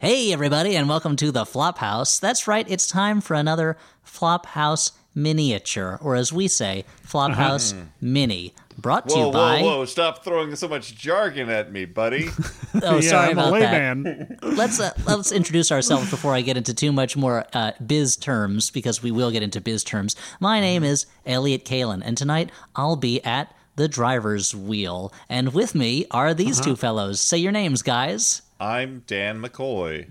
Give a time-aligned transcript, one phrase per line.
[0.00, 2.20] Hey, everybody, and welcome to the Flophouse.
[2.20, 3.76] That's right, it's time for another
[4.06, 8.54] Flophouse miniature, or as we say, Flophouse Mini.
[8.76, 9.60] Brought to Whoa, you by.
[9.60, 9.84] whoa, whoa!
[9.86, 12.28] Stop throwing so much jargon at me, buddy.
[12.80, 13.72] Oh, yeah, sorry I'm about a that.
[13.72, 14.38] layman.
[14.40, 18.70] Let's uh, let's introduce ourselves before I get into too much more uh, biz terms,
[18.70, 20.14] because we will get into biz terms.
[20.38, 25.74] My name is Elliott Kalan, and tonight I'll be at the driver's wheel, and with
[25.74, 27.20] me are these two fellows.
[27.20, 28.42] Say your names, guys.
[28.60, 30.10] I'm Dan McCoy.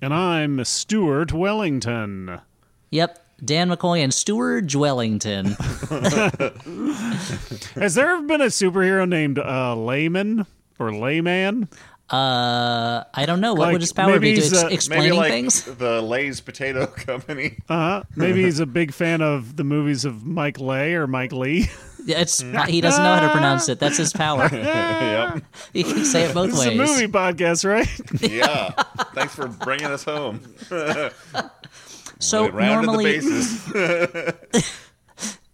[0.00, 2.40] and I'm Stuart Wellington.
[2.90, 5.46] Yep, Dan McCoy and Stuart Wellington.
[7.74, 10.46] Has there ever been a superhero named uh, Layman
[10.78, 11.68] or Layman?
[12.10, 15.30] Uh, I don't know what Like, would his power maybe be to ex- explaining like
[15.30, 15.62] things.
[15.64, 17.58] the Lay's Potato Company.
[17.68, 18.02] Uh huh.
[18.16, 21.68] Maybe he's a big fan of the movies of Mike Lay or Mike Lee.
[22.04, 22.56] Yeah, It's hmm.
[22.68, 23.78] he doesn't know how to pronounce it.
[23.78, 24.48] That's his power.
[24.52, 25.42] yep.
[25.72, 27.88] He can say it both This is a movie podcast, right?
[28.30, 28.70] Yeah.
[29.14, 30.40] Thanks for bringing us home.
[32.22, 33.72] So Round the normally, bases.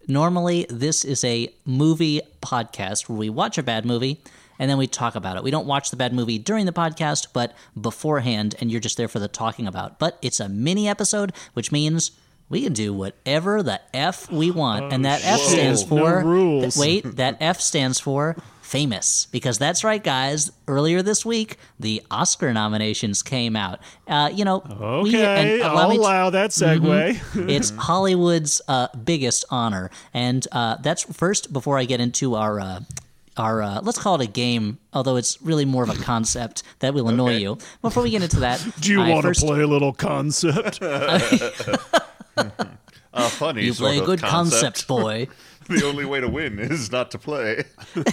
[0.08, 4.20] normally this is a movie podcast where we watch a bad movie
[4.58, 5.44] and then we talk about it.
[5.44, 9.06] We don't watch the bad movie during the podcast, but beforehand, and you're just there
[9.06, 9.98] for the talking about.
[10.00, 12.10] But it's a mini episode, which means
[12.48, 14.92] we can do whatever the F we want.
[14.92, 15.48] and that F shit.
[15.50, 16.76] stands No for rules.
[16.76, 19.26] wait, that F stands for famous.
[19.30, 20.50] Because that's right, guys.
[20.68, 23.78] Earlier this week, the Oscar nominations came out.
[24.08, 24.58] Uh, you know,
[25.02, 27.20] we, Okay, and allow I'll me to- allow that segue.
[27.48, 31.52] it's Hollywood's uh, biggest honor, and uh, that's first.
[31.52, 32.80] Before I get into our uh,
[33.36, 36.92] our uh, let's call it a game, although it's really more of a concept that
[36.94, 37.42] will annoy Okay.
[37.42, 37.58] you.
[37.82, 40.80] Before we get into that, Do you I want to play a little concept?
[43.12, 44.86] A funny You play a good concept.
[44.86, 45.28] concept, boy.
[45.68, 47.64] the only way to win is not to play.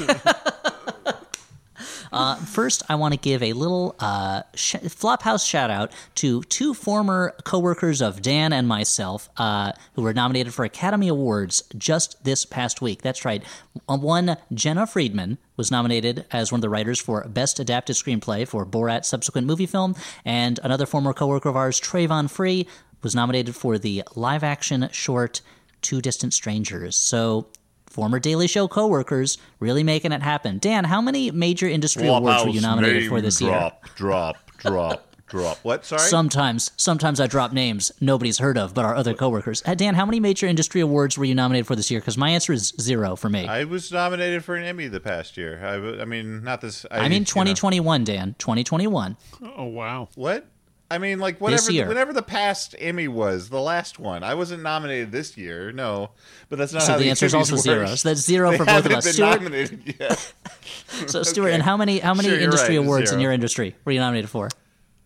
[2.45, 7.33] First, I want to give a little uh, sh- Flophouse shout out to two former
[7.44, 12.81] coworkers of Dan and myself uh, who were nominated for Academy Awards just this past
[12.81, 13.01] week.
[13.01, 13.44] That's right.
[13.89, 18.47] Uh, One, Jena Friedman, was nominated as one of the writers for Best Adapted Screenplay
[18.47, 22.67] for Borat's subsequent movie film, and another former coworker of ours, Travon Free,
[23.03, 25.41] was nominated for the live action short
[25.81, 26.96] Two Distant Strangers.
[26.96, 27.47] So,
[27.88, 30.58] former Daily Show coworkers really making it happen.
[30.58, 33.52] Dan, how many major industry awards were you nominated for this year?
[33.52, 35.58] drop, Drop, drop, drop.
[35.63, 35.86] What?
[35.86, 36.02] Sorry.
[36.02, 39.62] Sometimes, sometimes I drop names nobody's heard of, but our other coworkers.
[39.66, 42.00] Uh, Dan, how many major industry awards were you nominated for this year?
[42.00, 43.46] Because my answer is zero for me.
[43.46, 45.63] I, I was nominated for an Emmy the past year.
[46.02, 46.86] I mean, not this.
[46.90, 47.25] I, mean, you know.
[47.25, 49.18] 2021, Dan, 2021.
[49.58, 50.08] oh wow.
[50.16, 50.47] What?
[50.94, 51.88] I mean, like whatever, year.
[51.88, 54.24] whatever the past Emmy was, the last one.
[54.24, 56.12] I wasn't nominated this year, no.
[56.50, 57.96] But that's not So how the answer is also cities zero.
[57.96, 59.04] So that's zero They for both of us.
[59.06, 60.34] been Stuart, nominated yet.
[61.08, 61.54] so Stuart, Okay.
[61.56, 64.30] and how many how many Sure, industry right, awards in your industry were you nominated
[64.30, 64.48] for?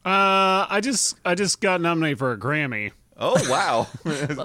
[0.06, 3.88] Uh, I just I just got nominated for a Grammy Oh wow!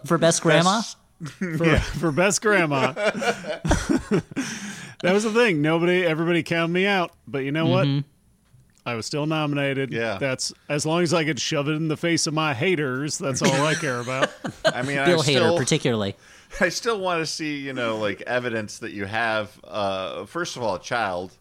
[0.06, 0.80] For best grandma?
[1.22, 2.92] for, for best grandma.
[5.02, 5.60] that was the thing.
[5.62, 7.12] Nobody, everybody counted me out.
[7.26, 7.96] But you know Mm-hmm.
[7.96, 8.04] what?
[8.84, 9.92] I was still nominated.
[9.92, 10.18] Yeah.
[10.18, 13.16] That's as long as I could shove it in the face of my haters.
[13.18, 14.30] That's all I care about.
[14.64, 16.16] I mean, Bill I Hader, still, particularly.
[16.60, 19.58] I still want to see, you know, like evidence that you have.
[19.64, 21.32] Uh, first of all, a child,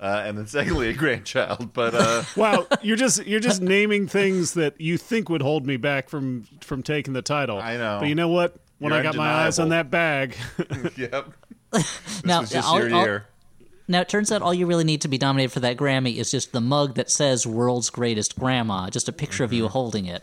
[0.00, 1.72] uh, and then secondly, a grandchild.
[1.72, 5.76] But uh, Wow, you're just you're just naming things that you think would hold me
[5.76, 7.58] back from from taking the title.
[7.58, 7.98] I know.
[8.00, 8.56] But you know what?
[8.80, 10.36] When You're I got my eyes on that bag,
[10.96, 11.26] yep,
[11.72, 13.26] this Now, was just I'll- your I'll- year.
[13.88, 16.30] Now it turns out all you really need to be nominated for that Grammy is
[16.30, 20.22] just the mug that says "World's Greatest Grandma," just a picture of you holding it.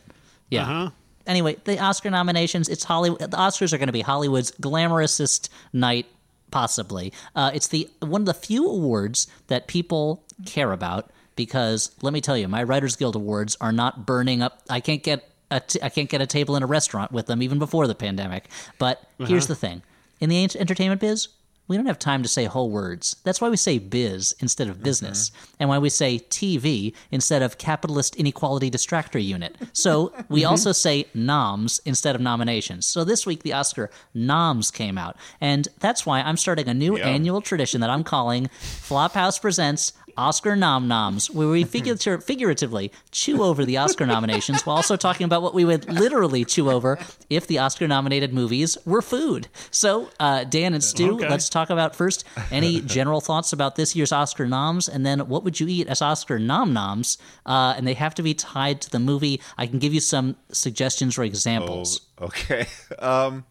[0.50, 0.64] Yeah.
[0.64, 0.90] uh-huh.
[1.28, 2.70] Anyway, the Oscar nominations.
[2.70, 3.20] It's Hollywood.
[3.20, 6.06] The Oscars are going to be Hollywood's glamorousest night,
[6.52, 7.12] possibly.
[7.36, 12.22] Uh, it's the one of the few awards that people care about because let me
[12.22, 14.62] tell you, my Writers Guild awards are not burning up.
[14.70, 17.42] I can't get a t- I can't get a table in a restaurant with them
[17.42, 18.46] even before the pandemic.
[18.78, 19.82] But here's the thing:
[20.20, 21.28] in the entertainment biz,
[21.68, 23.16] we don't have time to say whole words.
[23.24, 25.56] That's why we say biz instead of business, mm-hmm.
[25.60, 29.56] and why we say TV instead of capitalist inequality distractor unit.
[29.74, 30.50] So we mm-hmm.
[30.52, 32.86] also say noms instead of nominations.
[32.86, 36.98] So this week the Oscar noms came out, and that's why I'm starting a new
[36.98, 37.08] Yeah.
[37.08, 43.44] annual tradition that I'm calling Flophouse Presents Oscar nom noms, where we figurative, figuratively chew
[43.44, 46.98] over the Oscar nominations while also talking about what we would literally chew over
[47.30, 49.48] if the Oscar nominated movies were food.
[49.72, 51.30] So, uh, Dan and Stu, Okay.
[51.30, 55.44] let's talk about first any general thoughts about this year's Oscar noms, and then what
[55.44, 57.18] would you eat as Oscar nom noms?
[57.46, 59.42] Uh, and they have to be tied to the movie.
[59.58, 62.02] I can give you some suggestions or examples.
[62.22, 62.66] Okay.
[63.00, 63.46] Um,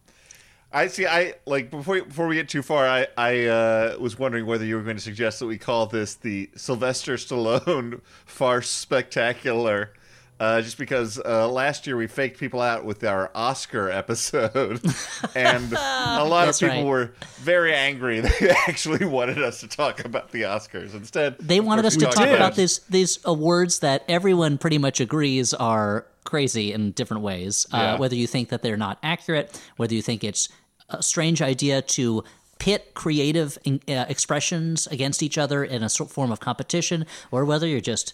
[0.75, 1.07] I see.
[1.07, 2.85] I like before before we get too far.
[2.85, 6.15] I I uh, was wondering whether you were going to suggest that we call this
[6.15, 9.93] the Sylvester Stallone farce spectacular
[10.37, 14.81] Uh, just because uh, last year we faked people out with our Oscar episode,
[15.35, 16.85] and a lot of people right.
[16.85, 18.19] were very angry.
[18.39, 21.37] They actually wanted us to talk about the Oscars instead.
[21.39, 22.35] They wanted us to talk did.
[22.35, 27.65] about this these awards that everyone pretty much agrees are crazy in different ways.
[27.71, 27.97] Uh, Yeah.
[27.97, 30.49] whether you think that they're not accurate, whether you think it's
[30.89, 32.23] a strange idea to
[32.59, 37.67] pit creative uh, expressions against each other in a sort form of competition, or whether
[37.67, 38.13] you're just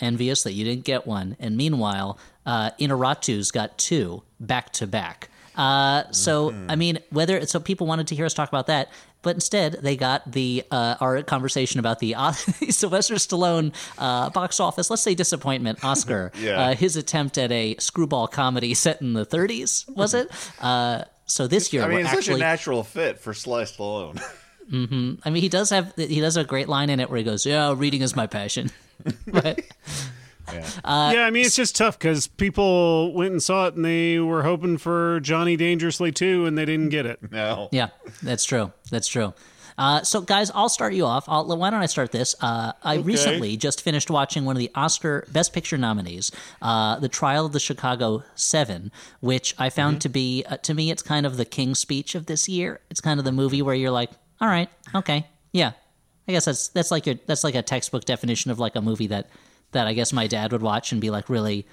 [0.00, 1.36] envious that you didn't get one.
[1.38, 5.28] And meanwhile, uh, Iñárritu's got two back to back.
[5.56, 8.90] Uh, so I mean, whether so people wanted to hear us talk about that,
[9.22, 12.32] but instead they got the uh, our conversation about the uh,
[12.70, 16.60] Sylvester Stallone uh, box office, let's say disappointment Oscar, Yeah.
[16.70, 20.28] uh, his attempt at a screwball comedy set in the 30s, was it?
[21.26, 24.22] So this year I mean, we're it's such a natural fit for Sly Stallone.
[24.72, 27.44] I mean, he does have he does a great line in it where he goes,
[27.44, 28.70] "Yeah, reading is my passion."
[29.26, 29.60] but
[30.84, 34.18] Uh, yeah, I mean it's just tough because people went and saw it and they
[34.18, 37.18] were hoping for Johnny Dangerously too, and they didn't get it.
[37.32, 37.88] No, yeah,
[38.22, 38.72] that's true.
[38.90, 39.32] That's true.
[39.76, 41.24] Uh, so, guys, I'll start you off.
[41.28, 42.34] I'll, why don't I start this?
[42.40, 46.30] Uh, I recently just finished watching one of the Oscar Best Picture nominees,
[46.62, 50.90] uh, "The Trial of the Chicago Seven, which I found to be, uh, to me,
[50.90, 52.80] it's kind of the King's Speech of this year.
[52.90, 54.10] It's kind of the movie where you're like,
[54.40, 55.72] "All right, okay, yeah,
[56.28, 59.08] I guess that's that's like your that's like a textbook definition of like a movie
[59.08, 59.28] that
[59.72, 61.66] that I guess my dad would watch and be like really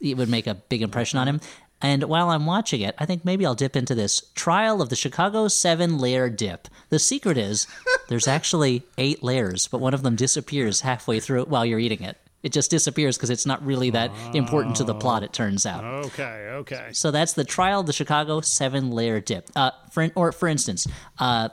[0.00, 1.40] it would make a big impression on him.
[1.84, 4.96] And while I'm watching it, I think maybe I'll dip into this trial of the
[4.96, 6.66] Chicago seven layer dip.
[6.88, 7.66] The secret is
[8.08, 12.02] there's actually eight layers, but one of them disappears halfway through it while you're eating
[12.02, 12.16] it.
[12.42, 15.84] It just disappears because it's not really that important to the plot, it turns out.
[16.06, 16.88] Okay, okay.
[16.92, 19.50] So that's the trial of the Chicago seven layer dip.
[19.54, 20.86] Uh, for or for instance,
[21.18, 21.50] uh,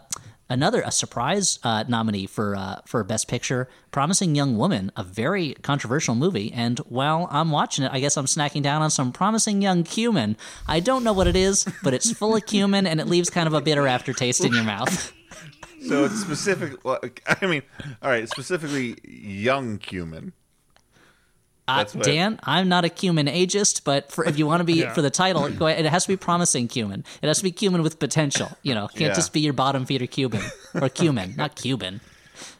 [0.51, 5.53] another a surprise uh, nominee for uh, for Best Picture, Promising Young Woman, a very
[5.55, 6.51] controversial movie.
[6.51, 10.37] And while I'm watching it, I guess I'm snacking down on some Promising Young Cumin.
[10.67, 13.47] I don't know what it is, but it's full of cumin and it leaves kind
[13.47, 15.13] of a bitter aftertaste in your mouth.
[15.87, 16.73] so it's specific.
[16.85, 17.63] I mean,
[18.01, 20.33] all right, specifically young cumin.
[21.67, 24.73] Uh, That's Dan, I'm not a cumin ageist, but for if you want to be
[24.81, 24.93] Yeah.
[24.93, 25.85] for the title, go ahead.
[25.85, 27.05] It has to be promising cumin.
[27.21, 28.49] It has to be cumin with potential.
[28.63, 29.13] You know, can't Yeah.
[29.13, 30.41] just be your bottom feeder Cuban
[30.73, 32.01] or cumin, not Cuban.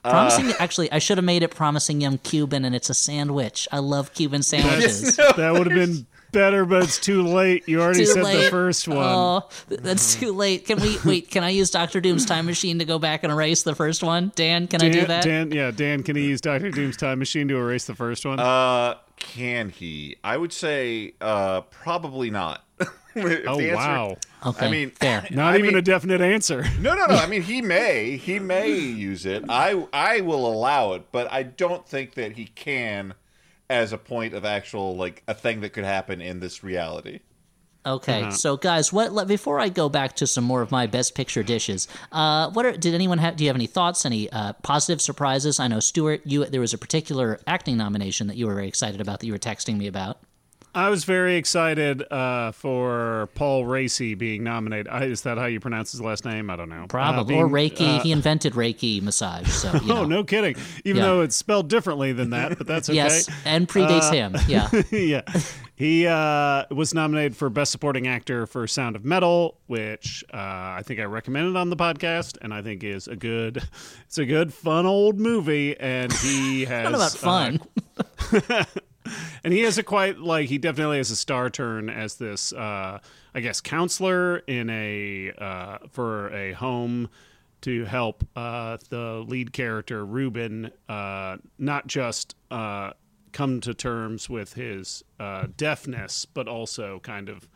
[0.03, 0.53] Uh, Promising.
[0.59, 3.67] actually, I should have made it promising young Cuban, and it's a sandwich.
[3.71, 5.15] I love Cuban sandwiches.
[5.15, 7.67] That would have been better, but it's too late.
[7.67, 8.45] You already said late.
[8.45, 8.97] the first one.
[8.99, 10.65] Oh, that's too late.
[10.65, 11.29] Can we wait?
[11.29, 14.31] Can I use Doctor Doom's time machine to go back and erase the first one?
[14.35, 15.23] Dan, can I do that?
[15.23, 18.39] Dan, yeah, Dan, can he use Doctor Doom's time machine to erase the first one?
[18.39, 20.17] Uh, can he?
[20.23, 22.63] I would say uh, probably not.
[23.13, 23.19] Oh
[23.59, 25.27] answer- wow, okay, I mean, fair.
[25.31, 26.63] not I even mean- a definite answer.
[26.79, 27.15] No, no, no.
[27.15, 29.43] I mean, he may, he may use it.
[29.49, 33.13] I, I will allow it, but I don't think that he can,
[33.71, 37.19] as a point of actual like a thing that could happen in this reality.
[37.83, 38.31] Okay, Uh-huh.
[38.31, 41.41] so guys, what let- before I go back to some more of my best picture
[41.41, 43.37] dishes, uh, what are, did anyone have?
[43.37, 44.05] Do you have any thoughts?
[44.05, 45.59] Any uh, positive surprises?
[45.59, 49.01] I know Stuart, you there was a particular acting nomination that you were very excited
[49.01, 50.19] about that you were texting me about.
[50.73, 54.87] I was very excited uh, for Paul Raci being nominated.
[54.87, 56.49] I, is that how you pronounce his last name?
[56.49, 56.85] I don't know.
[56.87, 58.01] Probably Uh, or being- Reiki.
[58.01, 59.49] he invented Reiki massage.
[59.49, 59.97] So you know.
[59.97, 60.55] Oh, no kidding.
[60.85, 61.07] Even Yeah.
[61.07, 62.95] though it's spelled differently than that, but that's okay.
[62.95, 64.35] Yes, and predates Uh, him.
[64.47, 64.69] Yeah.
[64.91, 65.21] yeah.
[65.75, 70.83] He uh, was nominated for Best Supporting Actor for Sound of Metal, which uh, I
[70.85, 73.63] think I recommended on the podcast, and I think is a good,
[74.05, 75.75] it's a good, fun old movie.
[75.79, 77.59] And he has about fun?
[79.43, 82.99] and he has a quite like he definitely has a star turn as this, uh,
[83.33, 87.09] I guess, counselor in a uh, for a home
[87.61, 92.91] to help uh, the lead character Ruben uh, not just uh,
[93.31, 97.47] come to terms with his uh, deafness, but also kind of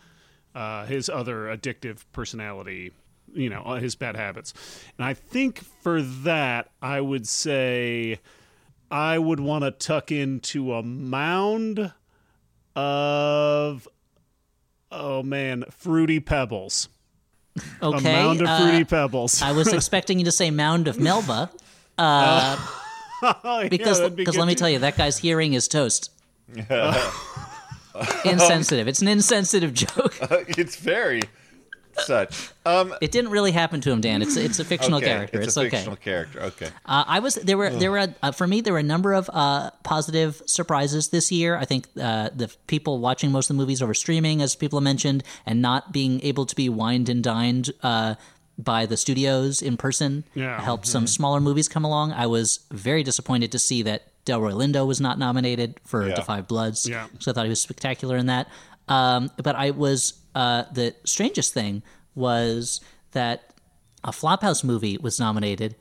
[0.88, 2.94] his other addictive personality,
[3.34, 4.54] you know, his bad habits.
[4.98, 8.20] And I think for that, I would say
[8.92, 11.92] I would want to tuck into a mound
[12.76, 13.88] of,
[14.92, 16.90] oh man, fruity pebbles.
[17.82, 17.98] Okay.
[17.98, 19.42] a mound of uh, fruity pebbles.
[19.42, 21.50] I was expecting you to say Mound of Melba
[21.98, 22.82] Oh,
[23.24, 26.12] yeah, because that'd be because good let me tell you that guy's hearing is toast.
[28.26, 28.88] insensitive.
[28.88, 30.16] It's an insensitive joke.
[30.58, 31.22] it's very
[31.98, 32.50] such.
[32.66, 34.22] Um, It didn't really happen to him, Dan.
[34.22, 35.38] It's it's a fictional okay, character.
[35.40, 35.70] It's, it's a okay.
[35.70, 36.42] fictional character.
[36.42, 36.68] Okay.
[36.86, 39.30] Uh, I was there were there were uh, for me there were a number of
[39.34, 41.58] uh, positive surprises this year.
[41.58, 44.84] I think uh, the people watching most of the movies over streaming, as people have
[44.84, 48.16] mentioned, and not being able to be wined and dined uh,
[48.58, 50.62] by the studios in person Yeah.
[50.62, 52.14] helped some smaller movies come along.
[52.14, 56.16] I was very disappointed to see that Delroy Lindo was not nominated for Yeah.
[56.16, 56.88] The Five Bloods.
[56.88, 57.08] Yeah.
[57.20, 58.48] So I thought he was spectacular in that.
[58.88, 63.54] Um, but I was uh, the strangest thing was that
[64.04, 65.76] a Flophouse movie was nominated,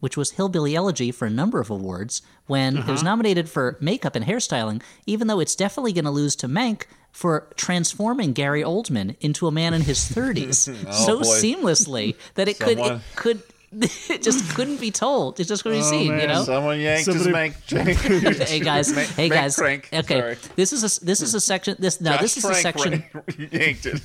[0.00, 2.22] which was Hillbilly Elegy for a number of awards.
[2.46, 6.36] When it was nominated for makeup and hairstyling, even though it's definitely going to lose
[6.36, 11.24] to Mank for transforming Gary Oldman into a man in his 30s so boy.
[11.24, 13.42] seamlessly that it could it could
[13.82, 15.38] it just couldn't be told.
[15.40, 16.18] It just couldn't be seen.
[16.18, 16.44] You know.
[16.44, 18.46] Someone yanked Somebody- his mank.
[18.48, 19.56] hey guys, Mank- hey guys.
[19.56, 20.36] Frank, okay, sorry.
[20.56, 21.76] this is a this is a section.
[21.78, 23.04] This now this is Josh a section.
[23.12, 24.00] ra- yanked it.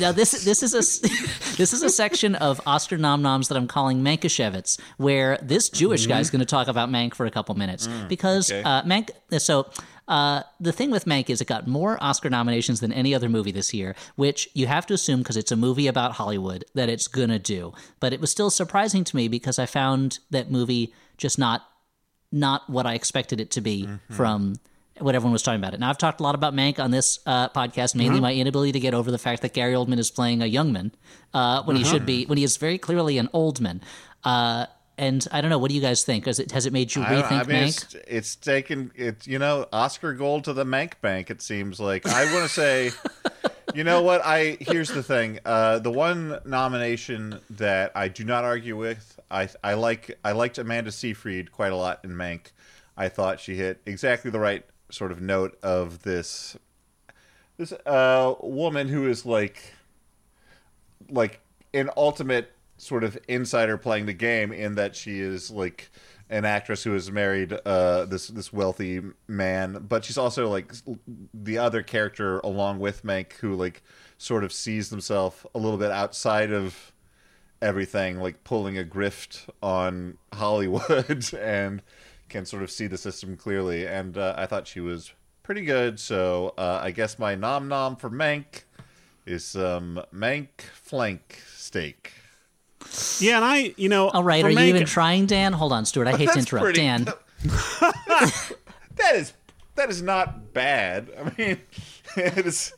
[0.00, 3.66] Now this this is a this is a section of Oscar nom noms that I'm
[3.66, 7.54] calling Mankashevitz, where this Jewish guy is going to talk about Mank for a couple
[7.56, 8.62] minutes because okay.
[8.62, 9.10] uh, Mank.
[9.38, 9.66] So
[10.06, 13.52] uh, the thing with Mank is it got more Oscar nominations than any other movie
[13.52, 17.08] this year, which you have to assume because it's a movie about Hollywood that it's
[17.08, 17.72] gonna do.
[18.00, 21.62] But it was still surprising to me because I found that movie just not
[22.30, 24.56] not what I expected it to be from
[24.98, 25.80] what everyone was talking about it.
[25.80, 28.80] Now I've talked a lot about Mank on this uh, podcast, mainly my inability to
[28.80, 30.92] get over the fact that Gary Oldman is playing a young man
[31.32, 33.80] uh, when he should be when he is very clearly an old man.
[34.22, 35.58] Uh, and I don't know.
[35.58, 36.26] What do you guys think?
[36.26, 37.68] Has it has it made you I, rethink I mean, Mank?
[37.68, 41.30] it's, it's taken it's you know Oscar gold to the Mank Bank.
[41.30, 42.90] It seems like I want to say,
[43.74, 44.20] you know what?
[44.24, 45.40] I here's the thing.
[45.44, 50.58] Uh, the one nomination that I do not argue with, I I like I liked
[50.58, 52.52] Amanda Seyfried quite a lot in Mank.
[52.96, 56.56] I thought she hit exactly the right sort of note of this
[57.56, 59.74] this uh, woman who is like
[61.10, 61.40] like
[61.72, 65.90] an ultimate sort of insider playing the game in that she is like
[66.30, 70.72] an actress who has married uh, this this wealthy man, but she's also like
[71.32, 73.82] the other character along with Mank who like
[74.18, 76.92] sort of sees themselves a little bit outside of
[77.60, 81.82] everything, like pulling a grift on Hollywood and
[82.28, 83.86] can sort of see the system clearly.
[83.86, 85.12] And uh, I thought she was
[85.42, 86.00] pretty good.
[86.00, 88.64] So uh, I guess my nom nom for Mank
[89.26, 92.12] is some Mank flank steak.
[93.20, 95.52] Yeah, and I, you know, All right, for are you even trying, Dan?
[95.52, 96.06] Hold on, Stuart.
[96.08, 97.06] I hate to interrupt, pretty- Dan.
[98.96, 99.32] That is
[99.74, 101.10] that is not bad.
[101.18, 101.60] I mean,
[102.16, 102.72] it is.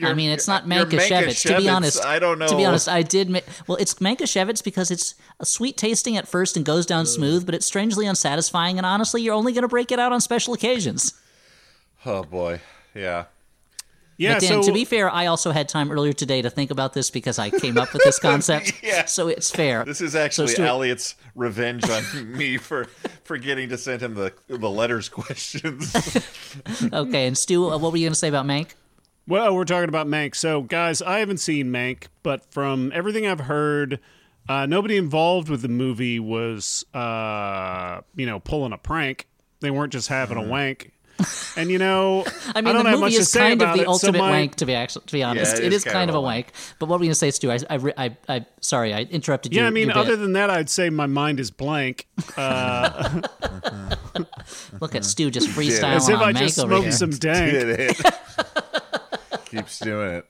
[0.00, 1.42] I mean, it's not your Mankashevitz.
[1.48, 2.46] To be honest, I don't know.
[2.46, 3.28] To be honest, I did.
[3.28, 7.44] Ma- well, it's Mankashevitz because it's a sweet tasting at first and goes down smooth,
[7.46, 8.78] but it's strangely unsatisfying.
[8.78, 11.14] And honestly, you're only going to break it out on special occasions.
[12.06, 12.60] oh boy,
[12.94, 13.24] yeah.
[14.18, 14.34] Yeah.
[14.34, 16.92] but Dan, so to be fair, I also had time earlier today to think about
[16.92, 18.72] this because I came up with this concept.
[18.82, 19.04] Yeah.
[19.06, 19.84] So it's fair.
[19.84, 22.02] This is actually Stuart- Elliott's revenge on
[22.36, 22.84] me for
[23.24, 25.94] forgetting to send him the the letters questions.
[26.92, 27.26] okay.
[27.28, 28.70] And Stu, uh, what were you going to say about Mank?
[29.28, 30.34] Well, we're talking about Mank.
[30.34, 34.00] So, guys, I haven't seen Mank, but from everything I've heard,
[34.48, 39.28] uh, nobody involved with the movie was, uh, you know, pulling a prank.
[39.60, 40.92] They weren't just having a wank.
[41.56, 44.18] And you know, I mean, don't the movie is kind of the it, so ultimate
[44.18, 45.58] my- wank, to be actually, to be honest.
[45.58, 46.52] it it is is kind of a wank.
[46.78, 47.50] But what were you going to say, Stu?
[47.50, 49.60] I, I, I, I, sorry, I interrupted you.
[49.60, 52.06] Yeah, I mean, other than that, I'd say my mind is blank.
[52.36, 53.22] Uh,
[54.80, 56.92] look at Stu just freestyling as if on I Mank just over smoked here.
[56.92, 57.50] some dank.
[57.52, 58.00] Did it.
[59.46, 60.26] Keeps doing it.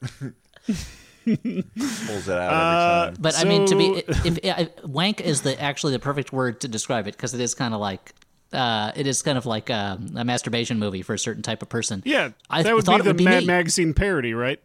[1.26, 3.16] Pulls it out Uh, every time.
[3.20, 6.60] But I mean, to be So- if, if, wank is the actually the perfect word
[6.62, 8.14] to describe it because it is kind of like
[8.52, 11.68] uh, it is kind of like um, a masturbation movie for a certain type of
[11.68, 12.02] person.
[12.04, 13.46] Yeah, I that would thought be it the would be Mad me.
[13.46, 14.60] Magazine parody, right?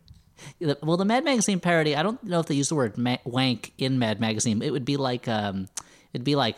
[0.81, 3.71] Well, the Mad Magazine parody, I don't know if they use the word ma- wank
[3.77, 4.61] in Mad Magazine.
[4.61, 5.67] It would be like um,
[6.13, 6.57] it'd be like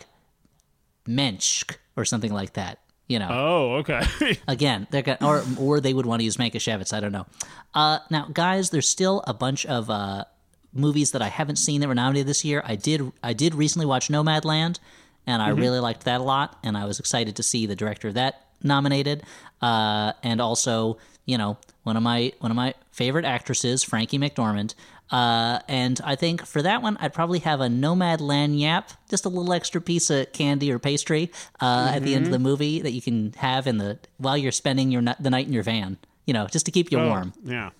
[1.06, 1.64] mensch
[1.96, 2.80] or something like that.
[3.08, 3.28] You know.
[3.30, 4.02] Oh, okay.
[4.48, 6.92] Again, they're gonna, or or they would want to use Mankiewicz.
[6.92, 7.26] I don't know.
[7.74, 10.24] Uh, now, guys, there's still a bunch of uh,
[10.72, 12.62] movies that I haven't seen that were nominated this year.
[12.64, 14.80] I did I did recently watch Nomadland,
[15.26, 18.08] and I really liked that a lot, and I was excited to see the director
[18.08, 19.22] of that nominated,
[19.60, 24.74] uh, and also you know one of my one of my favorite actresses, Frankie McDormand.
[25.08, 29.24] Uh, and I think for that one, I'd probably have a Nomad Land Yap, just
[29.24, 31.30] a little extra piece of candy or pastry
[31.60, 34.50] uh, at the end of the movie that you can have in the while you're
[34.50, 35.98] spending your the night in your van.
[36.24, 37.32] You know, just to keep you warm.
[37.44, 37.70] Yeah,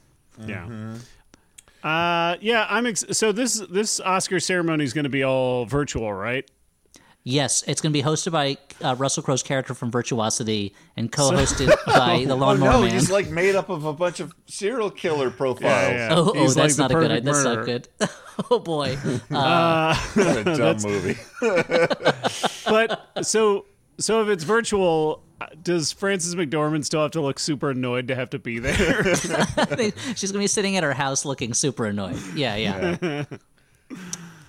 [0.47, 0.67] yeah.
[0.67, 0.97] Mm-hmm.
[1.83, 6.13] Uh, yeah, I'm ex- so this this Oscar ceremony is going to be all virtual,
[6.13, 6.49] right?
[7.29, 11.75] Yes, it's going to be hosted by uh, Russell Crowe's character from Virtuosity and co-hosted
[11.87, 12.93] by the Oh Lawnmower no, Man.
[12.93, 15.67] he's like made up of a bunch of serial killer profiles.
[15.67, 16.09] Yeah, yeah.
[16.13, 17.09] Oh, oh that's like not the a good.
[17.09, 17.89] perfect That's not good.
[18.53, 18.95] oh boy.
[18.95, 21.19] What a dumb movie.
[22.65, 23.67] But so
[23.99, 28.15] so if it's virtual, uh, does Frances McDormand still have to look super annoyed to
[28.15, 29.17] have to be there?
[30.15, 32.21] She's gonna be sitting at her house looking super annoyed.
[32.37, 33.25] Yeah, yeah.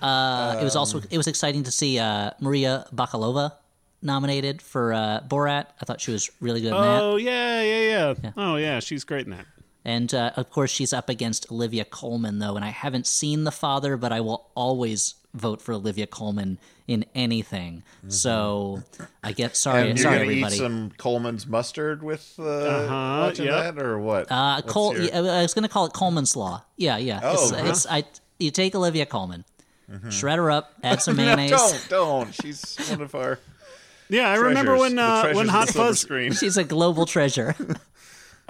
[0.00, 3.52] Uh, it was also it was exciting to see uh, Maria Bakalova
[4.02, 5.66] nominated for uh, Borat.
[5.80, 7.02] I thought she was really good in that.
[7.02, 9.46] Oh yeah, yeah, yeah, Oh yeah, she's great in that.
[9.84, 12.56] And uh, of course, she's up against Olivia Colman, though.
[12.56, 17.04] And I haven't seen The Father, but I will always vote for Olivia Colman in
[17.14, 17.82] anything.
[18.08, 18.82] So
[19.22, 20.56] I get sorry, and you're sorry, everybody.
[20.56, 23.74] eat some Colman's mustard with uh, Uh-huh, watching yep.
[23.76, 24.26] that, or what?
[24.30, 26.64] uh, Col- your- I was going to call it Coleman's Law.
[26.76, 27.20] Yeah, yeah.
[27.22, 27.56] Oh, it's, huh.
[27.56, 27.66] Mm-hmm.
[27.68, 28.04] it's I.
[28.38, 29.44] You take Olivia Colman,
[30.10, 31.50] shred her up, add some mayonnaise.
[31.50, 32.34] don't, don't.
[32.34, 33.38] She's one of our.
[34.10, 36.00] Yeah, I remember when uh, when Hot Fuzz.
[36.00, 36.32] Screen.
[36.32, 37.54] She's a global treasure.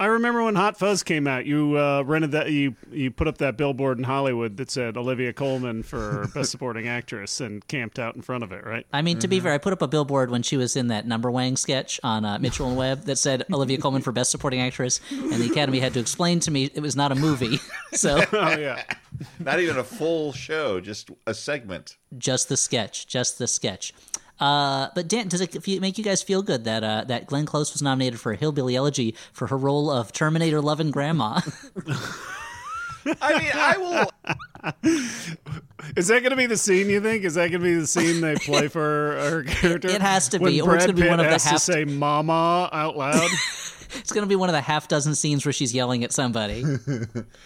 [0.01, 1.45] I remember when Hot Fuzz came out.
[1.45, 2.49] You uh, rented that.
[2.49, 6.87] You you put up that billboard in Hollywood that said Olivia Colman for Best Supporting
[6.87, 8.85] Actress and camped out in front of it, right?
[8.93, 9.29] I mean, to Mm-hmm.
[9.31, 12.23] be fair, I put up a billboard when she was in that Numberwang sketch on
[12.23, 15.81] uh, Mitchell and Webb that said Olivia Colman for Best Supporting Actress, and the Academy
[15.81, 17.59] had to explain to me it was not a movie.
[17.91, 18.81] so Oh yeah.
[19.39, 21.97] Not even a full show, just a segment.
[22.17, 23.93] just the sketch, just the sketch.
[24.39, 27.73] Uh, but Dan, does it make you guys feel good that uh, that Glenn Close
[27.73, 31.41] was nominated for a Hillbilly Elegy for her role of Terminator loving grandma?
[33.21, 34.11] I mean, I will.
[35.95, 36.89] Is that going to be the scene?
[36.89, 37.23] You think?
[37.23, 38.79] Is that going to be the scene they play for
[39.19, 39.89] her character?
[39.89, 41.43] It has to when be, or it's Brad gonna be one Pitt of the has
[41.43, 43.29] half- to say "Mama" out loud.
[43.95, 46.63] it's going to be one of the half dozen scenes where she's yelling at somebody.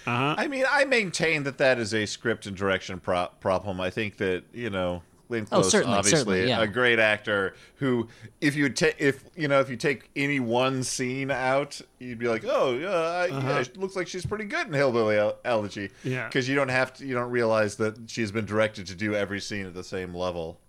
[0.05, 0.35] Uh-huh.
[0.37, 3.79] I mean, I maintain that that is a script and direction pro- problem.
[3.79, 5.01] I think that you know,
[5.33, 6.61] Glenn Oh, Close, certainly, obviously certainly, yeah.
[6.61, 8.07] a great actor who,
[8.41, 12.27] if you take, if you know, if you take any one scene out, you'd be
[12.27, 13.59] like, oh, yeah, I, yeah uh-huh.
[13.59, 15.89] it looks like she's pretty good in Hillbilly El- Elegy.
[16.03, 16.27] Yeah.
[16.27, 19.39] because you don't have to, you don't realize that she's been directed to do every
[19.39, 20.59] scene at the same level.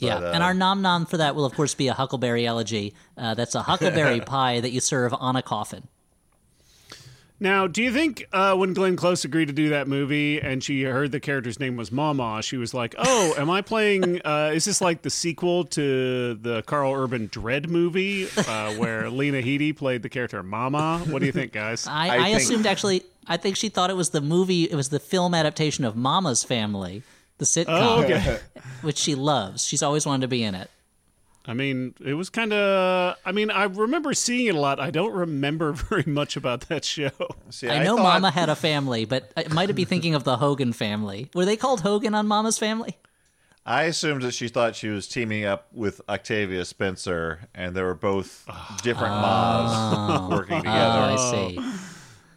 [0.00, 2.46] Yeah, But, uh, and our nom nom for that will of course be a Huckleberry
[2.46, 2.94] Elegy.
[3.16, 5.86] Uh, that's a Huckleberry pie that you serve on a coffin.
[7.42, 10.82] Now, do you think uh, when Glenn Close agreed to do that movie and she
[10.82, 14.20] heard the character's name was Mama, she was like, "Oh, am I playing?
[14.30, 19.40] Uh, is this like the sequel to the Karl Urban Dread movie uh, where Lena
[19.40, 21.86] Headey played the character Mama?" What do you think, guys?
[21.86, 23.04] I, I I, think- assumed actually.
[23.26, 24.64] I think she thought it was the movie.
[24.64, 27.02] It was the film adaptation of Mama's Family,
[27.40, 28.38] the sitcom, Oh, okay.
[28.82, 29.66] which she loves.
[29.66, 30.70] She's always wanted to be in it.
[31.46, 33.16] I mean, it was kind of.
[33.24, 34.78] I mean, I remember seeing it a lot.
[34.78, 37.10] I don't remember very much about that show.
[37.48, 40.36] See, I know thought- Mama had a family, but I might be thinking of the
[40.36, 41.30] Hogan family.
[41.34, 42.96] Were they called Hogan on Mama's Family?
[43.66, 47.94] I assumed that she thought she was teaming up with Octavia Spencer, and they were
[47.94, 48.44] both
[48.82, 50.18] different ah.
[50.18, 50.76] moms working Oh, together.
[50.78, 51.58] Ah, I see.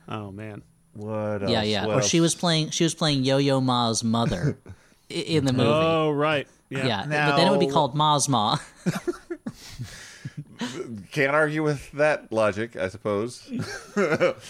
[0.08, 0.64] Oh man.
[0.94, 1.52] What else?
[1.52, 1.86] Yeah, yeah.
[1.88, 2.70] What Or she was playing.
[2.70, 4.72] She was playing Yo-Yo Ma's mother i-
[5.14, 5.70] in the movie.
[5.70, 6.48] Oh right.
[6.70, 6.86] Yeah.
[6.88, 8.60] yeah, but then it would be called masma
[11.12, 13.52] Can't argue with that logic, I suppose.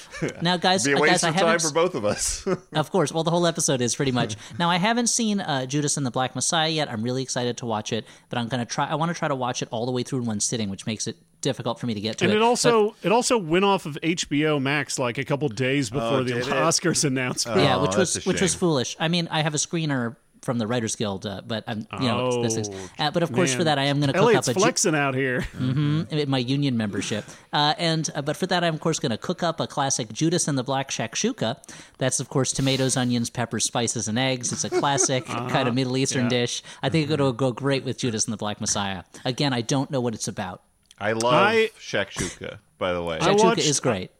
[0.41, 2.45] Now, guys, Be a uh, waste guys, I of time for both of us.
[2.73, 3.11] Of course.
[3.11, 4.35] Well, the whole episode is pretty much.
[4.57, 6.89] Now, I haven't seen uh, Judas and the Black Messiah yet.
[6.91, 8.87] I'm really excited to watch it, but I'm gonna try.
[8.87, 10.85] I want to try to watch it all the way through in one sitting, which
[10.85, 12.37] makes it difficult for me to get to And it.
[12.37, 16.33] it also it also went off of HBO Max like a couple days before the
[16.35, 16.45] did it?
[16.45, 17.57] Oscars announcement.
[17.57, 18.95] But, yeah, Oh, which was which was foolish.
[18.99, 22.27] I mean, I have a screener from the Writers Guild, uh, but I'm you know
[22.43, 22.69] it's, this is.
[22.99, 24.59] Oh, Uh, but of course, for that, I am going to cook Elliott's up a.
[24.59, 25.45] Ju- flexing out here.
[25.59, 27.25] in my union membership.
[27.51, 30.11] Uh, and uh, but for that, I'm of course going to cook up a classic
[30.13, 31.57] Judas and the Black Shakshuka.
[31.97, 34.51] That's of course tomatoes, onions, peppers, spices, and eggs.
[34.51, 36.35] It's a classic kind of Middle Eastern Uh-huh.
[36.35, 36.41] Yeah.
[36.41, 36.63] dish.
[36.81, 39.03] I think it'll go great with Judas and the Black Messiah.
[39.25, 40.61] Again, I don't know what it's about.
[40.99, 43.17] I love I- shakshuka, by the way.
[43.19, 44.11] I Shakshuka watched- is great.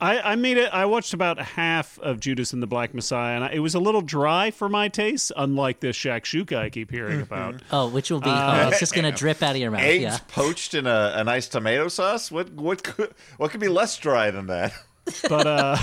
[0.00, 0.70] I, I made it.
[0.72, 3.80] I watched about half of Judas and the Black Messiah, and I, it was a
[3.80, 7.56] little dry for my taste, unlike this shakshuka I keep hearing about.
[7.72, 9.80] Oh, which will be Uh, oh, it's just going to drip out of your mouth.
[9.80, 10.18] Eggs Yeah.
[10.28, 12.30] poached in a, a nice tomato sauce.
[12.30, 14.72] What what could what could be less dry than that?
[15.28, 15.76] but uh,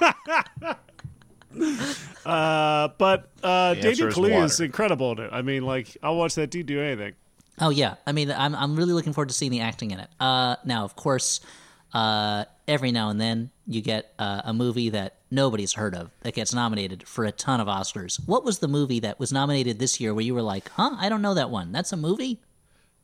[2.24, 4.08] uh, but uh, David answer
[4.44, 5.30] is is incredible in it.
[5.32, 7.14] I mean, like I'll watch that dude do anything.
[7.60, 10.08] Oh yeah, I mean, I'm I'm really looking forward to seeing the acting in it.
[10.20, 11.40] Uh, now, of course,
[11.92, 16.34] uh, every now and then you get uh, a movie that nobody's heard of that
[16.34, 18.20] gets nominated for a ton of Oscars.
[18.26, 21.08] What was the movie that was nominated this year where you were like, "Huh, I
[21.08, 21.72] don't know that one.
[21.72, 22.40] That's a movie."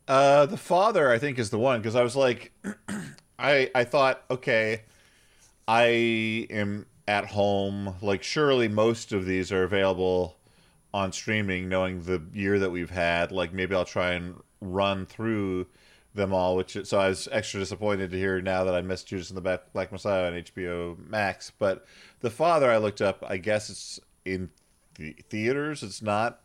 [0.07, 2.53] Uh, the father, I think, is the one because I was like,
[3.39, 4.83] I I thought, okay,
[5.67, 7.95] I am at home.
[8.01, 10.37] Like, surely most of these are available
[10.95, 11.69] on streaming.
[11.69, 15.67] Knowing the year that we've had, like maybe I'll try and run through
[16.19, 16.55] them all.
[16.57, 19.41] Which so I was extra disappointed to hear now that I missed Judas and the
[19.41, 21.51] Black, Black Messiah on HBO Max.
[21.59, 21.87] But
[22.21, 23.25] the father, I looked up.
[23.27, 24.51] I guess it's in
[24.97, 25.83] the theaters.
[25.83, 26.41] It's not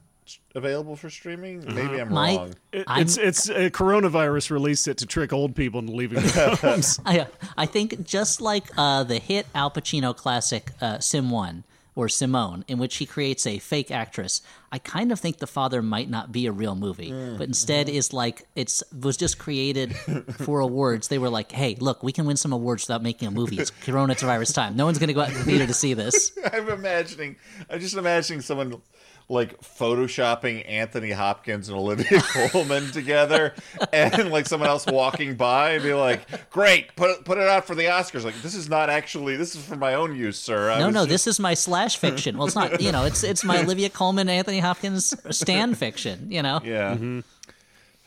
[0.56, 1.66] available for streaming.
[1.76, 2.54] Maybe I'm My- wrong.
[2.72, 6.56] It- I'm- it's it's uh, coronavirus released it to trick old people into leaving their
[6.56, 7.00] homes.
[7.06, 12.10] I I think just like uh, the hit Al Pacino classic uh, Sim One, or
[12.10, 14.41] Simone, in which he creates a fake actress.
[14.71, 17.38] I kind of think The Father might not be a real movie, Mm.
[17.38, 19.95] but instead is like it's was just created
[20.39, 21.08] for awards.
[21.10, 23.58] They were like, "Hey, look, we can win some awards without making a movie.
[23.60, 24.75] It's coronavirus time.
[24.75, 27.36] No one's going to go out to the theater to see this." I'm imagining.
[27.69, 28.82] I'm just imagining someone
[29.30, 33.54] like photoshopping Anthony Hopkins and Olivia Colman together,
[33.92, 37.66] and like someone else walking by and be like, "Great, put it, put it out
[37.66, 39.36] for the Oscars." Like this is not actually.
[39.38, 40.70] This is for my own use, sir.
[40.72, 42.38] I No, no, just- this is my slash fiction.
[42.38, 42.82] Well, it's not.
[42.82, 46.32] You know, it's it's my Olivia Colman, Anthony Hopkins stand fiction.
[46.32, 47.22] You know, Yeah.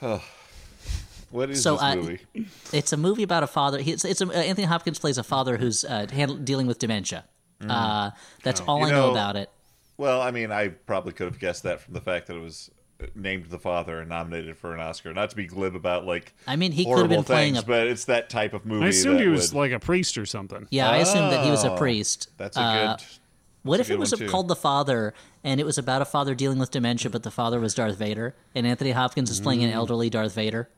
[0.02, 0.22] Oh.
[1.30, 3.80] What is So, this uh, it's a movie about a father.
[3.80, 6.78] He, it's, it's a, uh, Anthony Hopkins plays a father who's uh, handle, dealing with
[6.78, 7.24] dementia.
[7.68, 8.10] Uh,
[8.44, 8.80] that's all Mm.
[8.82, 9.50] You I know know- about it.
[9.98, 12.70] Well, I mean, I probably could have guessed that from the fact that it was
[13.14, 15.12] named the father and nominated for an Oscar.
[15.12, 17.64] Not to be glib about like I mean, he could have horrible been playing things,
[17.64, 17.66] a.
[17.66, 18.86] but it's that type of movie.
[18.86, 20.66] I assumed that he was would- like a priest or something.
[20.70, 22.30] Yeah, I assumed that he was a Oh, priest.
[22.38, 23.04] That's a Uh, good.
[23.62, 26.34] What if good it was one, called The Father and it was about a father
[26.36, 29.70] dealing with dementia, but the father was Darth Vader, and Anthony Hopkins is playing an
[29.70, 30.68] elderly Darth Vader?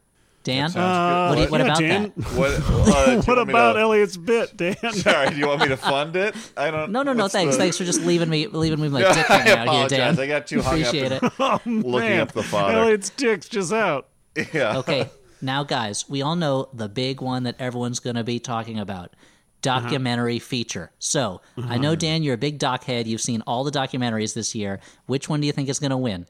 [0.45, 2.13] Dan, sounds what, do you, what yeah, about Dan.
[2.17, 2.25] that?
[2.39, 4.77] What, uh, What about to- Elliott's bit, Dan?
[4.93, 6.35] Sorry, do you want me to fund it?
[6.57, 6.91] I don't.
[6.91, 7.29] No, no, no.
[7.29, 9.99] Thanks, the- thanks for just leaving me, leaving me like dick I hanging out here.
[9.99, 10.19] Dan.
[10.19, 11.67] I got too hung up Appreciate in- it.
[11.67, 12.79] looking Man, up the father.
[12.79, 14.09] Elliott's dick's just out.
[14.55, 14.79] Yeah.
[14.79, 15.11] Okay,
[15.43, 19.15] now guys, we all know the big one that everyone's going to be talking about.
[19.61, 20.93] Documentary feature.
[21.01, 23.09] So I know Dan, you're a big doc head.
[23.09, 24.79] You've seen all the documentaries this year.
[25.07, 26.27] Which one do you think is going to win?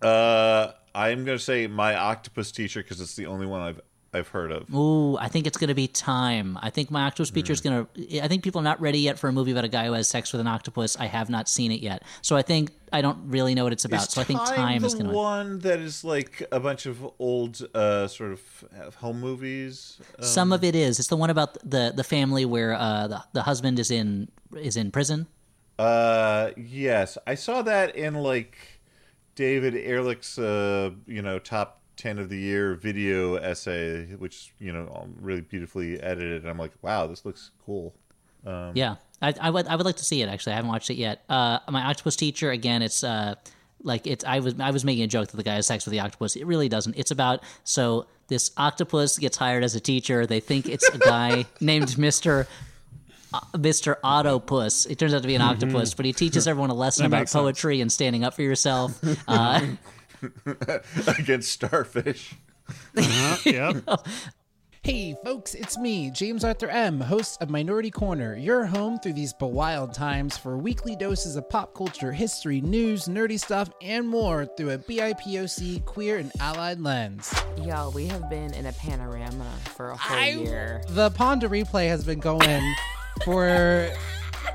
[0.00, 3.80] Uh, I'm gonna say my octopus teacher because it's the only one I've
[4.12, 4.74] I've heard of.
[4.74, 6.58] Ooh, I think it's going to be time.
[6.60, 8.20] I think my octopus feature is going to.
[8.20, 10.08] I think people are not ready yet for a movie about a guy who has
[10.08, 10.96] sex with an octopus.
[10.98, 13.84] I have not seen it yet, so I think I don't really know what it's
[13.84, 14.08] about.
[14.08, 15.10] Is so I think Time is going to.
[15.10, 15.16] win.
[15.16, 20.00] one that is like a bunch of old uh, sort of uh, home movies.
[20.18, 20.98] Uh, Some of it is.
[20.98, 24.76] It's the one about the the family where uh, the the husband is in is
[24.76, 25.28] in prison.
[25.78, 28.79] Uh, yes, I saw that in like
[29.40, 34.86] David Ehrlich's, uh, you know, top ten of the year video essay, which you know,
[34.94, 36.42] um, really beautifully edited.
[36.42, 37.94] And I'm like, wow, this looks cool.
[38.74, 40.28] Yeah, I, I would I would like to see it.
[40.28, 41.24] Actually, I haven't watched it yet.
[41.26, 42.82] Uh, my octopus teacher again.
[42.82, 43.36] It's uh,
[43.82, 44.26] like it's.
[44.26, 46.36] I was I was making a joke that the guy has sex with the octopus.
[46.36, 46.98] It really doesn't.
[46.98, 50.26] It's about so this octopus gets hired as a teacher.
[50.26, 52.46] They think it's a guy named Mister.
[53.32, 53.96] Uh, Mr.
[54.04, 54.88] Autopuss.
[54.90, 57.30] It turns out to be an octopus, but he teaches everyone a lesson about makes
[57.32, 57.42] sense.
[57.42, 59.00] poetry and standing up for yourself.
[59.28, 59.60] Uh,
[61.18, 62.34] Against starfish.
[63.44, 63.84] Yep.
[64.82, 69.34] Hey folks, it's me, James Arthur M., host of Minority Corner, your home through these
[69.34, 74.70] bewild times for weekly doses of pop culture, history, news, nerdy stuff, and more through
[74.70, 77.30] a BIPOC queer and allied lens.
[77.58, 80.82] Y'all, we have been in a panorama for a whole year.
[80.88, 82.74] The Ponda replay has been going
[83.24, 83.90] for.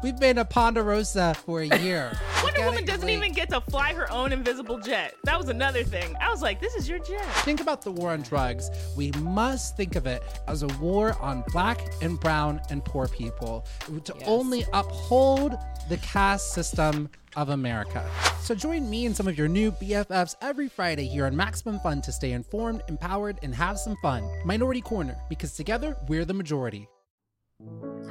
[0.04, 2.12] We've been a Ponderosa for a year.
[2.44, 3.16] Wonder Woman doesn't wait.
[3.16, 5.16] even get to fly her own invisible jet.
[5.24, 6.16] That was another thing.
[6.22, 7.26] I was like, this is your jet.
[7.44, 8.70] Think about the war on drugs.
[8.96, 13.66] We must think of it as a war on black and brown and poor people
[14.04, 15.58] to only uphold
[15.90, 18.08] the caste system of America.
[18.42, 22.02] So join me and some of your new BFFs every Friday here on Maximum Fun
[22.04, 24.30] to stay informed, empowered, and have some fun.
[24.46, 26.88] Minority Corner, because together we're the majority.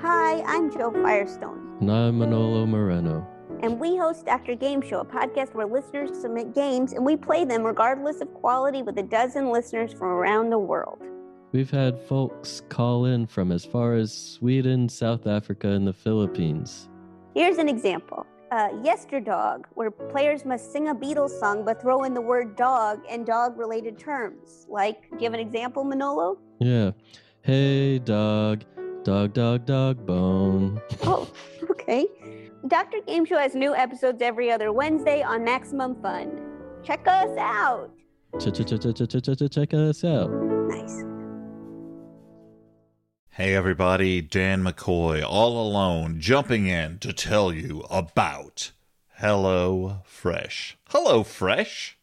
[0.00, 3.26] Hi, I'm Joe Firestone, And I'm Manolo Moreno.
[3.62, 4.54] and we host Dr.
[4.54, 8.83] Game Show, a podcast where listeners submit games and we play them regardless of quality
[8.83, 10.98] with a dozen listeners from around the world.
[11.52, 16.88] We've had folks call in from as far as Sweden, South Africa, and the Philippines.
[17.35, 22.14] Here's an example uh, Yesterdog, where players must sing a Beatles song but throw in
[22.14, 24.66] the word dog and dog related terms.
[24.68, 26.38] Like, do you have an example, Manolo?
[26.61, 26.92] Yeah.
[27.42, 28.64] Hey, dog.
[29.05, 30.81] Dog, dog, dog, bone.
[31.03, 31.31] Oh,
[31.71, 32.07] okay.
[32.69, 33.03] Dr.
[33.07, 36.40] Game Show has new episodes every other Wednesday on Maximum Fun.
[36.83, 37.90] Check us out.
[38.40, 40.31] Check us out.
[40.31, 41.05] Nice.
[43.29, 48.73] Hey everybody, Dan McCoy, all alone, jumping in to tell you about
[49.19, 50.79] Hello Fresh.
[50.88, 51.99] Hello Fresh?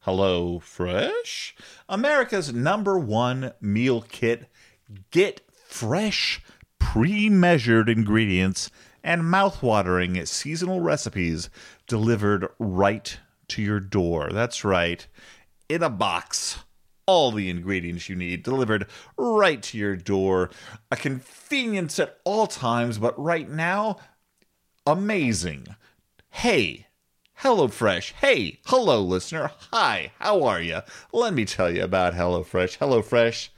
[0.00, 1.54] Hello Fresh?
[1.90, 4.48] America's number one meal kit.
[5.10, 6.42] Get fresh,
[6.78, 8.70] pre measured ingredients
[9.04, 11.50] and mouth-watering seasonal recipes
[11.86, 14.30] delivered right to your door.
[14.32, 15.06] That's right,
[15.68, 16.64] in a box
[17.06, 20.50] all the ingredients you need delivered right to your door.
[20.90, 23.96] A convenience at all times, but right now,
[24.86, 25.68] amazing.
[26.28, 26.86] Hey,
[27.40, 28.12] HelloFresh.
[28.12, 29.52] Hey, hello, listener.
[29.72, 30.82] Hi, how are you?
[31.10, 32.76] Let me tell you about HelloFresh.
[32.76, 33.48] HelloFresh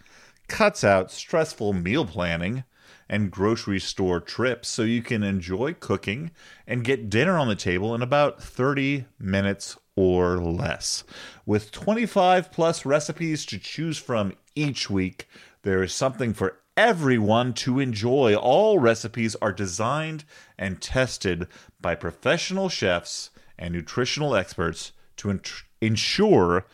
[0.51, 2.65] cuts out stressful meal planning
[3.09, 6.33] and grocery store trips so you can enjoy cooking
[6.67, 11.05] and get dinner on the table in about 30 minutes or less.
[11.47, 15.29] With 25 plus recipes to choose from each week,
[15.63, 18.35] there is something for everyone to enjoy.
[18.35, 20.25] All recipes are designed
[20.59, 21.47] and tested
[21.81, 25.41] by professional chefs and nutritional experts to en-
[25.81, 26.67] ensure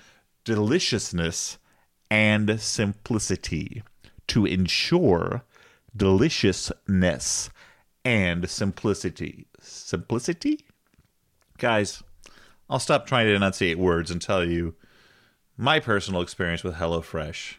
[0.44, 1.58] deliciousness
[2.10, 3.82] and simplicity.
[4.28, 5.44] To ensure
[5.96, 7.50] deliciousness
[8.04, 9.46] and simplicity.
[9.60, 10.64] Simplicity?
[11.58, 12.02] Guys,
[12.68, 14.74] I'll stop trying to enunciate words and tell you
[15.56, 17.54] my personal experience with HelloFresh.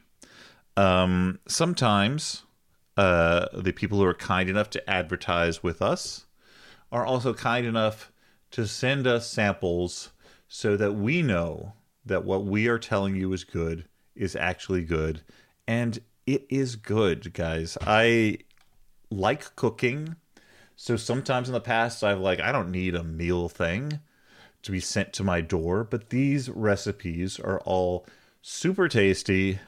[0.76, 2.44] Um, sometimes
[2.96, 6.26] uh, the people who are kind enough to advertise with us
[6.92, 8.12] are also kind enough
[8.52, 10.12] to send us samples
[10.48, 11.74] so that we know
[12.06, 13.86] that what we are telling you is good
[14.18, 15.22] is actually good.
[15.68, 17.78] And it is good, guys.
[17.82, 18.40] I
[19.10, 20.16] like cooking.
[20.76, 24.00] So sometimes in the past, I've like, I don't need a meal thing
[24.64, 28.06] to be sent to my door, but these recipes are all
[28.42, 29.60] super tasty.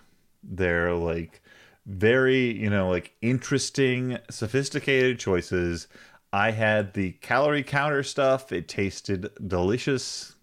[0.43, 1.41] They're like
[1.85, 5.87] very, you know, like interesting, sophisticated choices.
[6.31, 8.51] I had the calorie counter stuff.
[8.51, 10.35] It tasted delicious.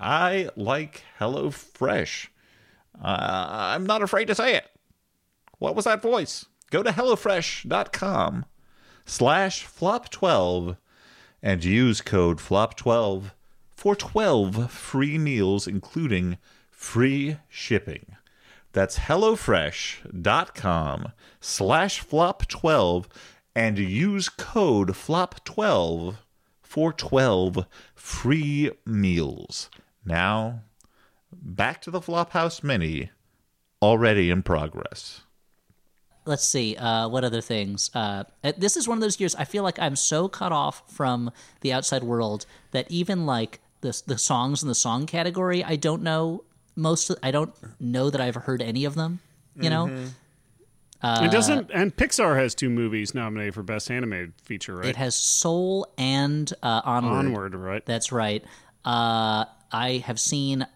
[0.00, 2.30] I like Hello Fresh.
[3.02, 4.66] Uh, I'm not afraid to say it.
[5.58, 6.46] What was that voice?
[6.70, 8.44] Go to HelloFresh.com
[9.04, 10.76] slash flop12
[11.42, 13.32] and use code flop12
[13.74, 16.38] for 12 free meals, including
[16.70, 18.16] free shipping.
[18.72, 23.06] That's HelloFresh.com slash flop12
[23.54, 26.16] and use code flop12
[26.62, 29.70] for 12 free meals.
[30.04, 30.62] Now,
[31.32, 33.10] back to the Flophouse Mini,
[33.82, 35.22] already in progress.
[36.24, 39.44] let's see uh, what other things uh, uh, this is one of those years i
[39.44, 41.30] feel like i'm so cut off from
[41.62, 46.02] the outside world that even like the, the songs in the song category i don't
[46.02, 46.42] know
[46.76, 49.20] most of, i don't know that i've heard any of them
[49.60, 49.86] you know
[51.02, 54.88] it doesn't, and Pixar has two movies nominated for Best Animated Feature, right?
[54.88, 57.12] it has soul and uh, onward.
[57.12, 57.86] Onward, right?
[57.86, 58.44] that's right
[58.84, 60.66] uh, i have seen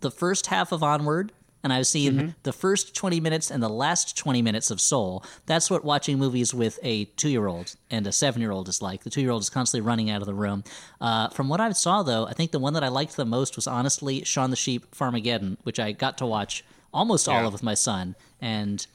[0.00, 2.28] the first half of onward and I've seen Mm-hmm.
[2.42, 5.22] the first 20 minutes and the last 20 minutes of Soul.
[5.44, 8.80] That's what watching movies with a two year old and a seven year old is
[8.80, 9.02] like.
[9.04, 10.64] The two year old is constantly running out of the room.
[11.02, 13.56] Uh, from what I saw, though, I think the one that I liked the most
[13.56, 17.62] was honestly Shaun the Sheep Farmageddon, which I got to watch almost all of with
[17.62, 18.16] my son.
[18.40, 18.86] And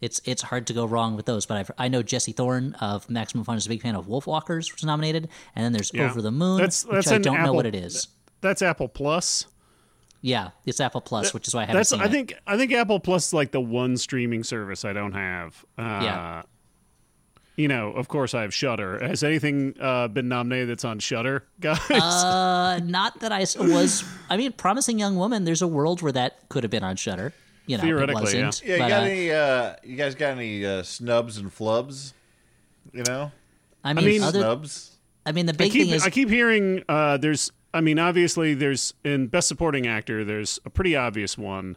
[0.00, 1.46] it's it's hard to go wrong with those.
[1.46, 4.72] But I've, I know Jesse Thorn of Maximum Fun is a big fan of Wolfwalkers,
[4.72, 5.28] which was nominated.
[5.54, 6.10] And then there's Yeah.
[6.10, 8.08] Over the Moon, That's- which I don't know what it is.
[8.40, 9.46] That's Apple Plus.
[10.20, 12.10] Yeah, it's Apple Plus, which is why I haven't That's seen I it.
[12.10, 15.64] think I think Apple Plus is like the one streaming service I don't have.
[15.78, 16.42] Uh, Yeah.
[17.56, 19.04] You know, of course I have Shudder.
[19.04, 21.80] Has anything uh, been nominated that's on Shudder, guys?
[21.90, 24.04] Uh, not that I s- was.
[24.30, 25.42] I mean, Promising Young Woman.
[25.42, 27.32] There's a world where that could have been on Shudder.
[27.66, 28.46] You know, Theoretically, yeah.
[28.46, 28.62] wasn't.
[28.68, 29.30] Yeah, you but, got uh, any?
[29.32, 32.12] Uh, you guys got any uh, snubs and flubs?
[32.92, 33.32] You know,
[33.82, 34.96] I mean, mean- other, snubs.
[35.26, 37.50] I mean, the I big keep thing is I keep hearing uh, there's.
[37.78, 40.24] I mean, obviously there's in Best Supporting Actor.
[40.24, 41.76] There's a pretty obvious one.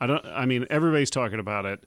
[0.00, 0.24] I don't.
[0.26, 1.82] I mean, everybody's talking about it.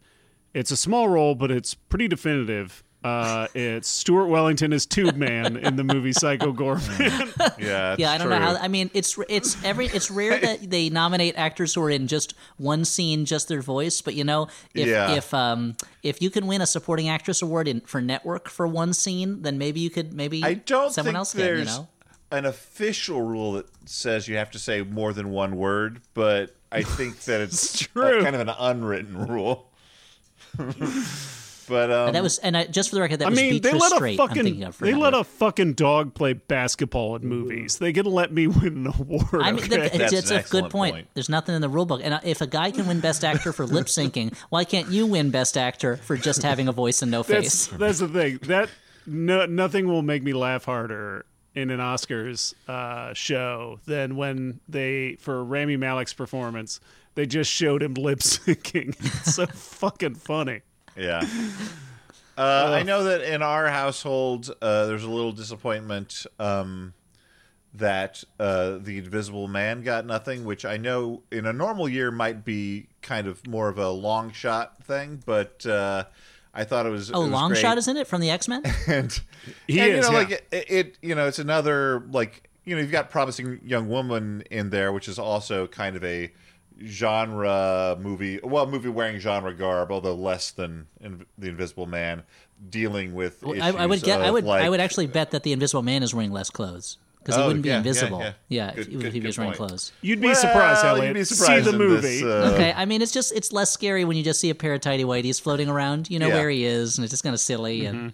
[0.53, 2.83] It's a small role, but it's pretty definitive.
[3.03, 7.31] Uh, it's Stuart Wellington as Tube Man in the movie Psycho Goreman.
[7.59, 8.11] Yeah, yeah.
[8.11, 8.55] I don't know how.
[8.55, 12.33] I mean, it's it's every it's rare that they nominate actors who are in just
[12.57, 13.99] one scene, just their voice.
[14.01, 15.15] But you know, if Yeah.
[15.15, 18.93] if um if you can win a supporting actress award in for network for one
[18.93, 21.73] scene, then maybe you could maybe I don't someone think else there's can.
[21.73, 21.89] You know.
[22.33, 26.81] An official rule that says you have to say more than one word, but I
[26.81, 28.19] think that it's true.
[28.19, 29.69] uh, kind of an unwritten rule.
[30.57, 33.53] but um, And that was and I, just for the record, that I was mean,
[33.53, 34.17] they Beatrice let a Straight.
[34.17, 35.21] Fucking thinking of for they let network.
[35.21, 37.77] a fucking dog play basketball in movies.
[37.77, 39.27] They can let me win an award.
[39.33, 39.67] I mean, okay?
[39.67, 40.95] the, it's, That's it's an a good point.
[40.95, 41.07] point.
[41.13, 43.67] There's nothing in the rule book, and if a guy can win Best Actor for
[43.67, 47.21] lip syncing, why can't you win Best Actor for just having a voice and no
[47.21, 47.77] that's face?
[47.77, 48.39] that's the thing.
[48.43, 48.69] That
[49.05, 55.15] no, nothing will make me laugh harder in an Oscars uh, show than when they
[55.19, 56.79] for Rami Malek's performance
[57.15, 58.95] they just showed him lip syncing.
[58.99, 60.61] It's so fucking funny.
[60.97, 61.21] Yeah.
[62.37, 66.93] Uh, I know that in our household, uh, there's a little disappointment um,
[67.75, 72.43] that uh, the Invisible Man got nothing, which I know in a normal year might
[72.43, 76.05] be kind of more of a long shot thing, but uh,
[76.53, 77.11] I thought it was.
[77.11, 77.61] Oh, it was long great.
[77.61, 78.63] shot is in it from the X Men.
[78.87, 79.19] and,
[79.67, 80.17] He and, is, you know, yeah.
[80.17, 84.43] like it, it, you know, it's another like you know, you've got promising young woman
[84.49, 86.31] in there, which is also kind of a
[86.85, 92.23] genre movie, well, movie wearing genre garb, although less than in, the Invisible Man,
[92.69, 93.43] dealing with.
[93.45, 94.21] I, I would issues get.
[94.21, 94.47] I of, would.
[94.47, 97.47] I would actually bet that the Invisible Man is wearing less clothes because he Oh,
[97.47, 98.23] wouldn't be yeah, yeah, invisible.
[98.49, 98.69] yeah.
[98.69, 99.91] if, Good- he- if he was good wearing clothes.
[100.01, 101.07] You'd be Well, surprised, Elliot.
[101.07, 102.01] You'd be surprised See surprised the movie.
[102.01, 104.55] This, uh, Okay, I mean it's just it's less scary when you just see a
[104.55, 106.09] pair of tidy whities floating around.
[106.09, 106.35] You know Yeah.
[106.35, 107.85] where he is, and it's just kind of silly.
[107.85, 108.13] And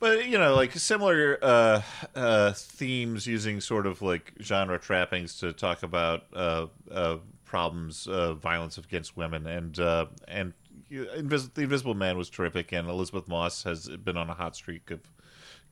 [0.00, 1.82] But you know, like similar uh,
[2.14, 8.34] uh, themes using sort of like genre trappings to talk about uh, uh, problems, uh,
[8.34, 10.52] violence against women, and uh, and
[10.90, 14.90] Invis- the Invisible Man was terrific, and Elisabeth Moss has been on a hot streak
[14.90, 15.00] of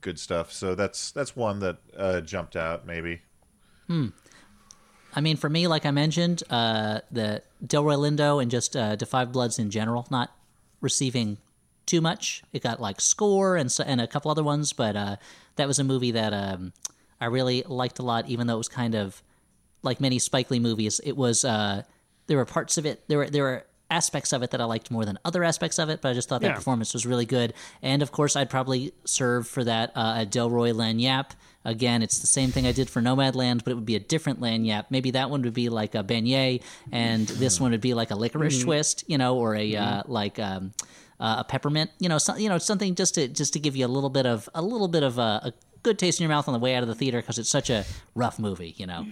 [0.01, 0.51] good stuff.
[0.51, 3.21] So that's that's one that uh, jumped out, maybe.
[5.15, 9.05] I mean, for me, like I mentioned, uh, the Delroy Lindo and just uh, Da
[9.05, 10.31] 5 Bloods in general, not
[10.81, 11.37] receiving
[11.85, 12.43] too much.
[12.53, 15.15] It got like score and and a couple other ones, but uh,
[15.55, 16.73] that was a movie that um,
[17.19, 19.23] I really liked a lot, even though it was kind of
[19.81, 21.01] like many Spike Lee movies.
[21.03, 21.83] It was uh,
[22.27, 24.91] there were parts of it there were there were aspects of it that I liked
[24.91, 26.55] more than other aspects of it, but I just thought that Yeah.
[26.55, 27.53] performance was really good.
[27.81, 31.31] And of course, I'd probably serve for that uh, a Delroy Lagniappe.
[31.65, 34.39] Again, it's the same thing I did for Nomadland, but it would be a different
[34.39, 34.85] Lagniappe.
[34.89, 38.15] Maybe that one would be like a beignet, and this one would be like a
[38.15, 40.73] licorice twist, you know, or a uh, like um,
[41.19, 43.85] uh, a peppermint, you know, so, you know, something just to just to give you
[43.85, 46.47] a little bit of a little bit of a, a good taste in your mouth
[46.47, 47.83] on the way out of the theater because it's such a
[48.15, 49.05] rough movie, you know.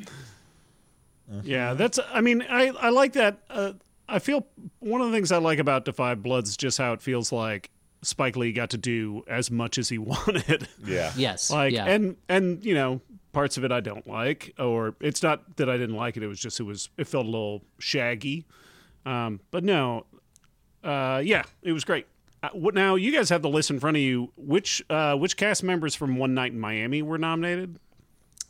[1.44, 2.00] Yeah, that's.
[2.14, 3.40] I mean, I I like that.
[3.50, 3.74] Uh,
[4.08, 4.46] I feel
[4.80, 7.32] one of the things I like about Da 5 Bloods is just how it feels
[7.32, 10.68] like Spike Lee got to do as much as he wanted.
[10.86, 11.12] Yeah.
[11.16, 11.86] Yes, like yeah.
[11.86, 13.02] and and you know
[13.34, 16.24] parts of it I don't like, or it's not that I didn't like it.
[16.24, 18.46] It was just it was it felt a little shaggy.
[19.06, 20.06] Um, but no,
[20.84, 22.08] uh, yeah, it was great.
[22.42, 22.96] Uh, what now?
[22.96, 24.32] You guys have the list in front of you.
[24.38, 27.80] Which uh, which cast members from One Night in Miami were nominated?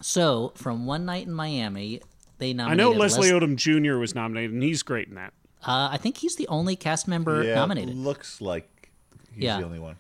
[0.02, 2.02] So from One Night in Miami,
[2.38, 2.86] they nominated.
[2.86, 3.98] I know Leslie Les- Odom Jr.
[3.98, 5.34] was nominated, and he's great in that.
[5.66, 7.96] Uh, I think he's the only cast member Yeah, nominated.
[7.96, 8.92] looks like
[9.34, 9.58] he's Yeah.
[9.60, 9.98] the only one.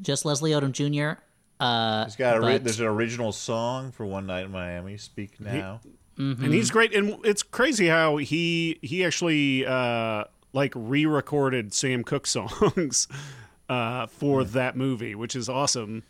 [0.00, 1.20] Just Leslie Odom Jr.
[1.58, 4.96] Uh, He's got a ri- but- there's an original song for One Night in Miami.
[4.96, 5.80] Speak now.
[6.16, 6.94] and he's great.
[6.94, 13.08] And it's crazy how he he actually uh, like re-recorded Sam Cooke songs
[13.68, 16.02] uh, for that movie, which is awesome.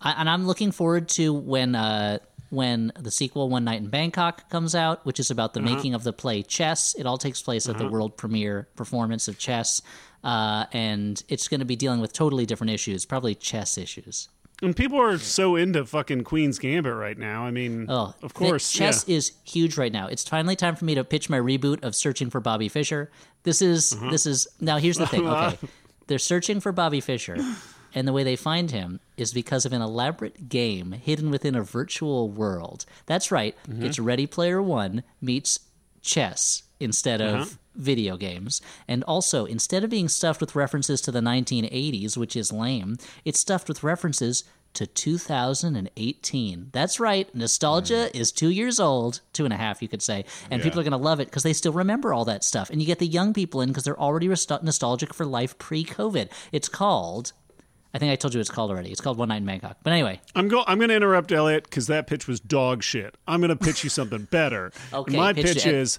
[0.00, 2.18] I, and I'm looking forward to when uh,
[2.54, 6.04] when the sequel One Night in Bangkok comes out, which is about the making of
[6.04, 6.94] the play Chess.
[6.98, 9.82] It all takes place at the world premiere performance of Chess,
[10.22, 14.28] uh, and it's going to be dealing with totally different issues, probably chess issues.
[14.62, 17.44] And people are so into fucking Queen's Gambit right now.
[17.44, 19.16] I mean, Oh, of course, chess yeah.
[19.16, 20.06] is huge right now.
[20.06, 23.10] It's finally time for me to pitch my reboot of Searching for Bobby Fischer.
[23.42, 24.10] This is Uh-huh.
[24.10, 24.78] this is now.
[24.78, 25.26] Here's the thing.
[25.28, 25.58] Okay,
[26.06, 27.36] they're searching for Bobby Fischer,
[27.94, 31.62] and the way they find him is because of an elaborate game hidden within a
[31.62, 32.84] virtual world.
[33.06, 33.54] That's right.
[33.68, 33.84] Mm-hmm.
[33.84, 35.60] It's Ready Player One meets
[36.02, 37.50] chess instead of Uh-huh.
[37.76, 38.60] video games.
[38.86, 43.40] And also, instead of being stuffed with references to the 1980s, which is lame, it's
[43.40, 46.70] stuffed with references to 2018.
[46.72, 47.32] That's right.
[47.34, 50.24] Nostalgia is two years old, two and a half, you could say.
[50.50, 52.70] And people are going to love it because they still remember all that stuff.
[52.70, 55.84] And you get the young people in because they're already rest- nostalgic for life pre
[55.84, 56.28] COVID.
[56.52, 57.32] It's called.
[57.94, 58.90] I think I told you it's called already.
[58.90, 59.76] It's called One Night in Bangkok.
[59.84, 60.64] But anyway, I'm go.
[60.66, 63.16] I'm going to interrupt Elliott because that pitch was dog shit.
[63.28, 64.72] I'm going to pitch you something better.
[64.92, 65.74] Okay, my pitch pitch it.
[65.74, 65.98] is.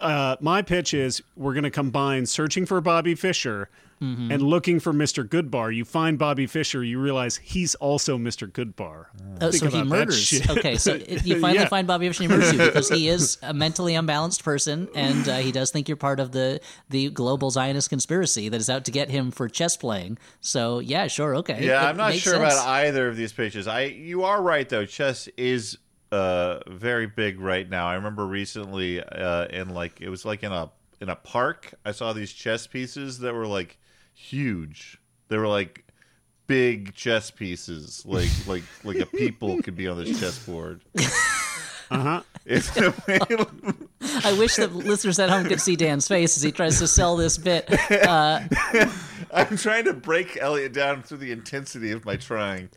[0.00, 3.68] Uh, my pitch is we're going to combine searching for Bobby Fischer
[4.00, 4.32] Mm-hmm.
[4.32, 5.22] and looking for Mr.
[5.24, 5.72] Goodbar.
[5.72, 8.50] You find Bobby Fischer, you realize he's also Mr.
[8.50, 9.06] Goodbar.
[9.40, 10.18] Oh, Think so he about that murders.
[10.20, 10.50] shit.
[10.50, 11.68] Okay, so you finally Yeah.
[11.68, 15.36] find Bobby Fischer, he murders you because he is a mentally unbalanced person, and uh,
[15.36, 18.90] he does think you're part of the the global Zionist conspiracy that is out to
[18.90, 20.18] get him for chess playing.
[20.40, 21.64] So yeah, sure, okay.
[21.64, 22.54] Yeah, It I'm not sure sense.
[22.54, 23.68] about either of these pitches.
[23.68, 24.84] I you are right though.
[24.84, 25.78] Chess is
[26.12, 27.86] uh very big right now.
[27.88, 30.70] I remember recently uh in like it was like in a
[31.00, 31.74] in a park.
[31.84, 33.78] I saw these chess pieces that were like
[34.14, 35.00] huge.
[35.28, 35.84] They were like
[36.46, 40.82] big chess pieces, like like like a people could be on this chessboard.
[41.92, 42.22] Uh-huh.
[44.24, 47.16] I wish the listeners at home could see Dan's face as he tries to sell
[47.18, 47.68] this bit.
[47.90, 48.40] Uh,
[49.32, 52.70] I'm trying to break Elliott down through the intensity of my trying.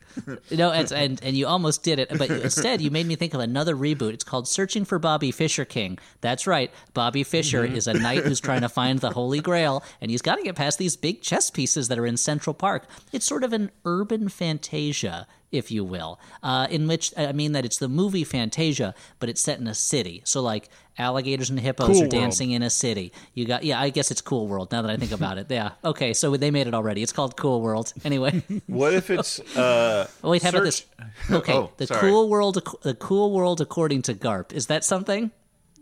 [0.51, 3.39] No, and, and and you almost did it, but instead you made me think of
[3.39, 4.13] another reboot.
[4.13, 5.97] It's called Searching for Bobby Fisher King.
[6.21, 6.71] That's right.
[6.93, 10.35] Bobby Fisher is a knight who's trying to find the Holy Grail, and he's got
[10.35, 12.85] to get past these big chess pieces that are in Central Park.
[13.11, 17.65] It's sort of an urban fantasia, if you will, uh, in which I mean that
[17.65, 20.21] it's the movie Fantasia, but it's set in a city.
[20.25, 22.11] So like alligators and hippos Cool are World.
[22.11, 23.11] dancing in a city.
[23.33, 25.47] You got yeah, I guess it's Cool World now that I think about it.
[25.49, 27.03] Yeah, okay, so they made it already.
[27.03, 28.43] It's called Cool World anyway.
[28.67, 30.85] What if it's uh Oh, wait, how about this?
[31.29, 31.99] Okay, Oh, the sorry.
[32.01, 34.53] cool world, the cool world according to Garp.
[34.53, 35.31] Is that something?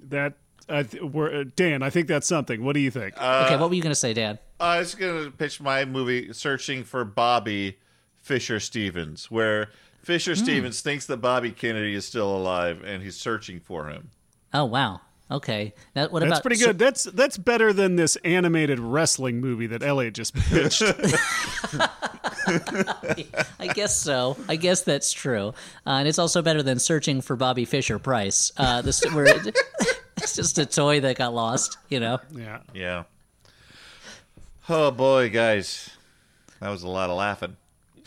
[0.09, 0.34] That
[0.69, 2.63] I th- we're, uh, Dan, I think that's something.
[2.63, 3.15] What do you think?
[3.17, 4.39] okay, what were you going to say, Dan?
[4.59, 7.78] I was going to pitch my movie, Searching for Bobby
[8.21, 9.69] Fisher Stevens, where
[10.01, 14.09] Fisher Stevens thinks that Bobby Kennedy is still alive and he's searching for him.
[14.53, 15.01] Oh wow.
[15.32, 15.74] Okay.
[15.95, 16.80] Now, what that's about pretty so- good.
[16.80, 20.82] that's that's better than this animated wrestling movie that Elliott just pitched.
[23.59, 24.38] I guess so.
[24.49, 25.49] I guess that's true,
[25.88, 28.51] uh, and it's also better than searching for Bobby Fisher Price.
[28.57, 29.26] Uh, this where
[30.17, 31.78] it's just a toy that got lost.
[31.89, 32.19] You know.
[32.32, 32.59] yeah.
[32.74, 33.03] Yeah.
[34.69, 35.89] Oh boy, guys,
[36.59, 37.55] that was a lot of laughing.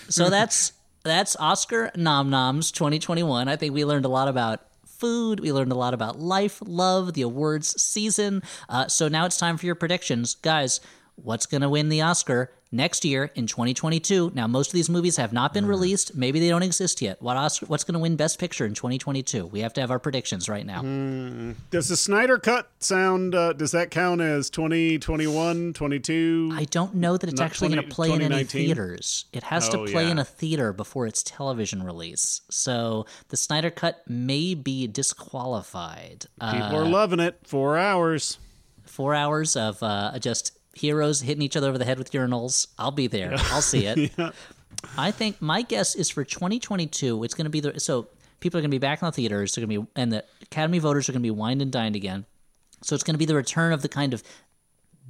[0.09, 3.49] So that's that's Oscar Nom Noms 2021.
[3.49, 4.61] I think we learned a lot about
[4.99, 5.41] food.
[5.41, 8.43] We learned a lot about life, love, the awards season.
[8.69, 10.81] Uh, so now it's time for your predictions, guys.
[11.17, 14.33] What's going to win the Oscar next year in 2022?
[14.35, 16.15] Now, most of these movies have not been released.
[16.15, 17.21] Maybe they don't exist yet.
[17.23, 17.67] What Oscar?
[17.67, 19.47] What's going to win Best Picture in 2022?
[19.47, 20.83] We have to have our predictions right now.
[21.71, 23.35] Does the Snyder Cut sound?
[23.35, 26.51] Uh, does that count as 2021, 22?
[26.53, 29.25] I don't know that it's actually going to play in any theaters.
[29.33, 32.43] It has to Oh, play in a theater before its television release.
[32.51, 36.27] So the Snyder Cut may be disqualified.
[36.41, 37.39] People Uh, are loving it.
[37.45, 38.39] Four hours.
[38.85, 42.69] four hours of uh, just heroes hitting each other over the head with urinals.
[42.79, 43.35] I'll be there.
[43.51, 44.13] I'll see it.
[44.99, 48.09] I think my guess is for 2022, it's going to be the so
[48.41, 49.55] people are going to be back in the theaters.
[49.55, 51.97] They're going to be and the Academy voters are going to be wined and dined
[51.97, 52.27] again.
[52.83, 54.23] So it's going to be the return of the kind of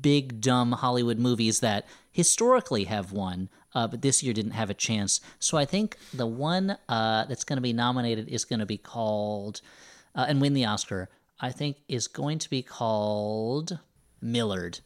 [0.01, 4.75] big dumb Hollywood movies that historically have won, uh, but this year didn't have a
[4.75, 5.21] chance.
[5.41, 8.79] So I think the one uh, that's going to be nominated is going to be
[8.79, 9.61] called
[10.15, 11.09] uh, and win the Oscar.
[11.41, 13.79] I think is going to be called
[14.23, 14.81] Millard.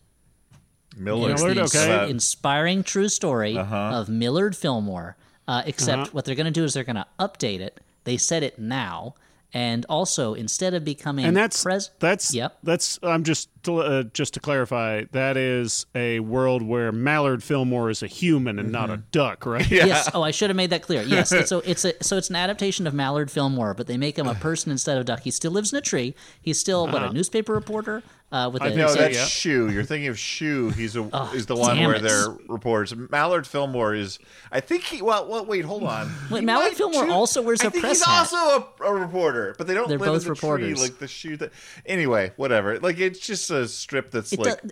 [0.96, 1.32] Millard.
[1.32, 2.10] It's Millard, the ins- okay.
[2.10, 3.76] inspiring true story Uh-huh.
[3.76, 5.16] of Millard Fillmore.
[5.48, 7.80] Uh, except what they're going to do is they're going to update it.
[8.04, 9.14] They said it now,
[9.52, 12.58] and also instead of becoming And that's pres- that's Yep.
[12.62, 17.90] that's I'm just to, uh, just to clarify that is a world where Mallard Fillmore
[17.90, 19.68] is a human and not a duck, right?
[19.70, 20.08] Yes.
[20.14, 21.02] Oh, I should have made that clear.
[21.02, 21.34] Yes.
[21.48, 24.36] So it's a so it's an adaptation of Mallard Fillmore, but they make him a
[24.36, 25.20] person instead of a duck.
[25.22, 26.14] He still lives in a tree.
[26.40, 29.24] He's still what a newspaper reporter uh, with a No, so, that's yeah.
[29.24, 29.70] Shoe.
[29.70, 30.70] You're thinking of Shoe.
[30.70, 31.02] He's a
[31.34, 32.02] is the one where it.
[32.02, 32.94] they're reporters.
[32.94, 34.18] Mallard Fillmore is.
[34.52, 35.02] I think he.
[35.02, 36.12] Well, well wait, hold on.
[36.30, 38.32] Wait, Mallard Fillmore too- also wears I a think press he's hat.
[38.32, 40.74] also a, a reporter, but they don't They're live both in the reporters.
[40.78, 41.36] tree like the shoe.
[41.38, 41.52] That
[41.86, 42.78] anyway, whatever.
[42.78, 44.68] Like it's just a strip that's It like do-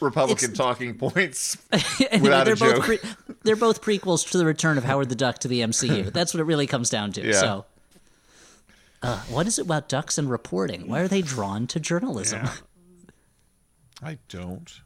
[0.00, 1.58] Republican it's- talking points.
[1.72, 2.98] Without they're a both pre-
[3.44, 6.12] they're both prequels to the return of Howard the Duck to the MCU.
[6.12, 7.24] That's what it really comes down to.
[7.26, 7.32] Yeah.
[7.34, 7.64] So,
[9.02, 10.88] uh, what is it about ducks and reporting?
[10.88, 12.48] Why are they drawn to journalism?
[14.02, 14.80] I don't.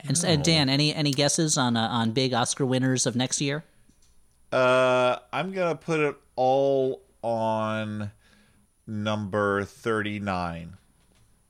[0.00, 3.40] And, s- and Dan, any any guesses on uh, on big Oscar winners of next
[3.40, 3.64] year?
[4.52, 8.10] Uh, I'm gonna put it all on
[8.86, 10.74] number thirty nine.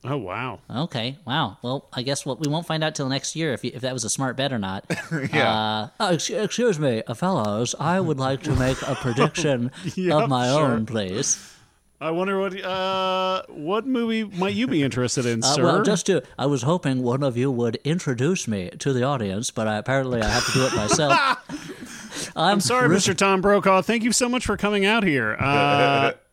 [0.05, 0.61] Oh wow.
[0.71, 1.59] Okay, wow.
[1.63, 3.93] Well, I guess what we won't find out till next year if you, if that
[3.93, 4.85] was a smart bet or not.
[5.33, 5.53] Yeah.
[5.53, 7.75] Uh, oh, ex- excuse me, uh, fellows.
[7.81, 10.63] I would like to make a prediction Yep, of my sure.
[10.63, 11.53] own, please.
[12.01, 15.63] I wonder what uh what movie might you be interested in, Uh, sir?
[15.65, 19.51] well, just to, I was hoping one of you would introduce me to the audience,
[19.51, 21.19] but I, apparently I have to do it myself.
[22.37, 23.17] I'm, Sorry, Mr.
[23.17, 23.83] Tom Brokaw.
[23.83, 25.37] Thank you so much for coming out here.
[25.41, 26.13] Uh,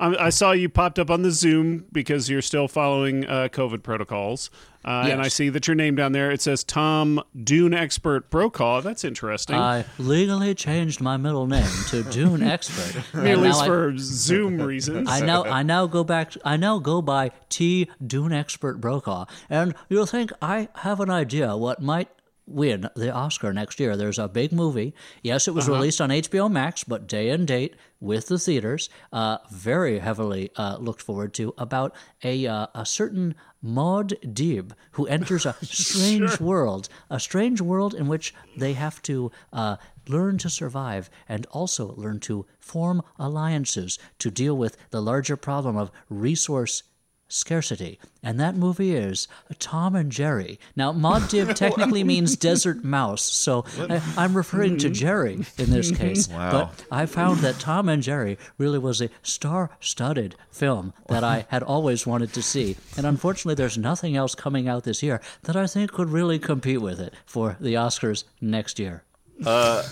[0.00, 3.82] I, I saw you popped up on the Zoom because you're still following uh, COVID
[3.82, 4.50] protocols,
[4.84, 6.30] uh, and I see that your name down there.
[6.30, 8.80] It says Tom Dune Expert Brokaw.
[8.82, 9.56] That's interesting.
[9.56, 12.96] I legally changed my middle name to Dune Expert.
[13.14, 15.08] at And least I- for Zoom reasons.
[15.10, 16.32] I now I now go back.
[16.44, 21.56] I now go by T Dune Expert Brokaw, and you'll think I have an idea
[21.56, 22.08] what might
[22.46, 23.96] win the Oscar next year.
[23.96, 24.94] There's a big movie.
[25.22, 28.90] Yes, it was released on HBO Max, but day and date with the theaters.
[29.12, 35.06] Uh, very heavily uh, looked forward to about a uh, a certain Maud Dib who
[35.06, 39.30] enters a strange world, a strange world in which they have to.
[39.52, 39.76] Uh,
[40.06, 45.78] learn to survive and also learn to form alliances to deal with the larger problem
[45.78, 46.82] of resource
[47.28, 47.98] scarcity.
[48.22, 50.58] And that movie is Tom and Jerry.
[50.76, 54.94] Now, Maud Dib technically means desert mouse, so I, I'm referring to mm-hmm.
[54.94, 56.28] Jerry in this case.
[56.34, 56.50] Wow.
[56.50, 61.46] But I found that Tom and Jerry really was a star studded film that I
[61.48, 62.76] had always wanted to see.
[62.96, 66.80] And unfortunately, there's nothing else coming out this year that I think could really compete
[66.80, 69.04] with it for the Oscars next year.
[69.44, 69.82] Uh,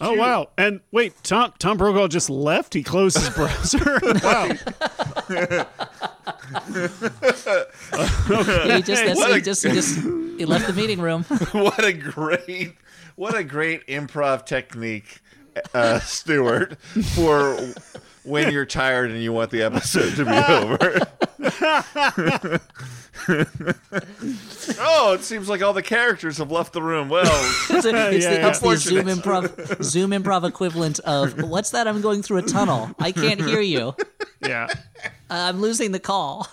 [0.00, 0.48] oh wow!
[0.56, 2.74] And wait, Tom Tom Brokaw just left.
[2.74, 4.00] He closed his browser.
[4.22, 4.48] wow.
[8.64, 9.98] he just, that's, he just, he just
[10.38, 11.22] he left the meeting room.
[11.52, 12.74] what a great
[13.16, 15.20] what a great improv technique
[15.72, 16.80] uh Stuart
[17.14, 17.56] for
[18.24, 20.30] when you're tired and you want the episode to be
[22.42, 22.60] over
[24.78, 27.08] oh, it seems like all the characters have left the room.
[27.08, 27.24] Well,
[27.70, 28.48] It's, a- it's Yeah, the, yeah.
[28.48, 29.56] it's the Zoom Unfortunate.
[29.68, 31.86] improv Zoom improv equivalent of what's that?
[31.88, 32.90] I'm going through a tunnel.
[32.98, 33.94] I can't hear you.
[34.40, 34.68] Yeah.
[35.04, 36.48] Uh, I'm losing the call.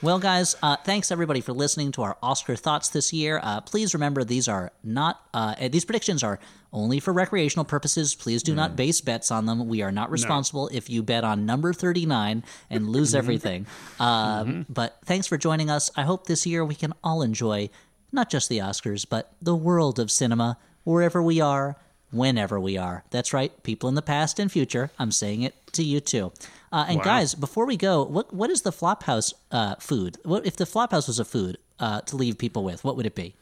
[0.00, 3.40] Well, guys, uh, thanks everybody for listening to our Oscar thoughts this year.
[3.42, 6.38] Uh, please remember these are not uh, uh, these predictions are
[6.72, 8.14] only for recreational purposes.
[8.14, 9.66] Please do not base bets on them.
[9.66, 13.66] We are not responsible if you bet on number thirty nine and lose everything.
[13.98, 15.90] Um, But thanks for joining us.
[15.96, 17.68] I hope this year we can all enjoy
[18.12, 21.76] not just the Oscars, but the world of cinema wherever we are,
[22.10, 23.04] whenever we are.
[23.10, 24.90] That's right, people in the past and future.
[24.98, 26.32] I'm saying it to you too.
[26.72, 27.04] Uh, and Wow.
[27.04, 30.18] guys, before we go, what what is the Flophouse uh, food?
[30.24, 32.84] What if the Flophouse was a food uh, to leave people with?
[32.84, 33.34] What would it be?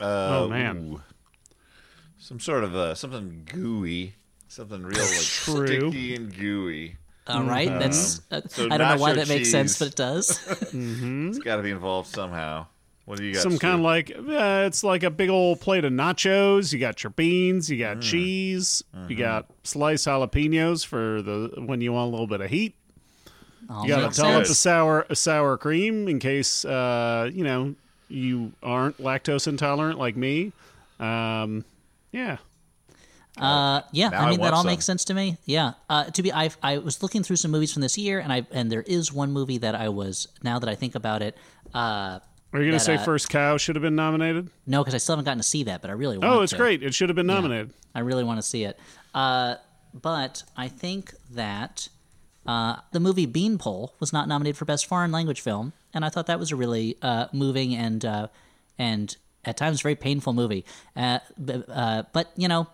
[0.00, 0.76] oh man.
[0.94, 1.00] ooh.
[2.18, 4.14] some sort of uh, something gooey,
[4.48, 5.66] something real like True.
[5.66, 6.96] sticky and gooey.
[7.28, 9.94] All right, that's uh, so I don't know why nacho that makes sense, but it
[9.96, 10.40] does.
[10.72, 12.66] It's got to be involved somehow.
[13.04, 13.42] What do you got?
[13.42, 16.72] Some kind of like uh, it's like a big old plate of nachos.
[16.72, 17.80] You got your beans, you Mm.
[17.94, 19.10] got cheese, Mm-hmm.
[19.10, 22.74] you got sliced jalapenos for the when you want a little bit of heat.
[23.68, 24.48] All You got a to dollop sense.
[24.48, 27.74] the sour sour cream in case uh, you know
[28.08, 30.52] you aren't lactose intolerant like me.
[31.00, 31.64] Um,
[32.12, 32.36] yeah,
[33.38, 34.66] Uh, yeah, Now I I mean that all some.
[34.70, 35.38] makes sense to me.
[35.46, 35.72] Yeah.
[35.88, 38.46] Uh, to be, I I was looking through some movies from this year, and I
[38.52, 41.36] and there is one movie that I was now that I think about it.
[41.72, 42.18] Uh,
[42.52, 44.50] are you gonna say uh, First Cow should have been nominated?
[44.66, 46.30] no, because I still haven't gotten to see that, but I really want.
[46.30, 46.38] To.
[46.38, 46.58] Oh, it's to.
[46.58, 46.82] great!
[46.82, 47.72] It should have been nominated.
[47.94, 48.78] I really want to see it.
[49.14, 49.56] Uh,
[49.94, 51.88] but I think that
[52.46, 56.26] uh, the movie Beanpole was not nominated for Best Foreign Language Film, and I thought
[56.26, 58.28] that was a really uh, moving and uh,
[58.78, 60.64] and at times very painful movie.
[60.96, 61.18] Uh,
[61.68, 62.66] uh, but you know,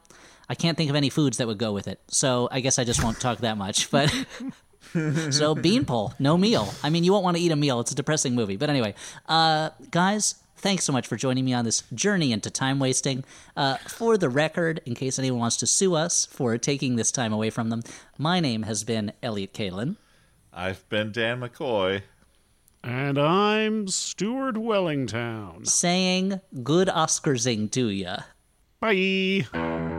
[0.49, 2.85] I can't think of any foods that would go with it, so I guess I
[2.85, 3.91] just won't talk that much.
[3.91, 4.13] But.
[5.31, 6.73] so beanpole, no meal.
[6.83, 7.81] I mean, you won't want to eat a meal.
[7.81, 8.57] It's a depressing movie.
[8.57, 8.95] But anyway,
[9.29, 13.25] uh, guys, thanks so much for joining me on this journey into time wasting.
[13.57, 17.33] Uh, for the record, in case anyone wants to sue us for taking this time
[17.33, 17.83] away from them,
[18.17, 19.97] my name has been Elliott Kalan.
[20.53, 22.03] I've been Dan McCoy.
[22.83, 25.65] And I'm Stuart Wellington.
[25.65, 28.19] saying good Oscarsing to ya.
[28.81, 29.99] Bye.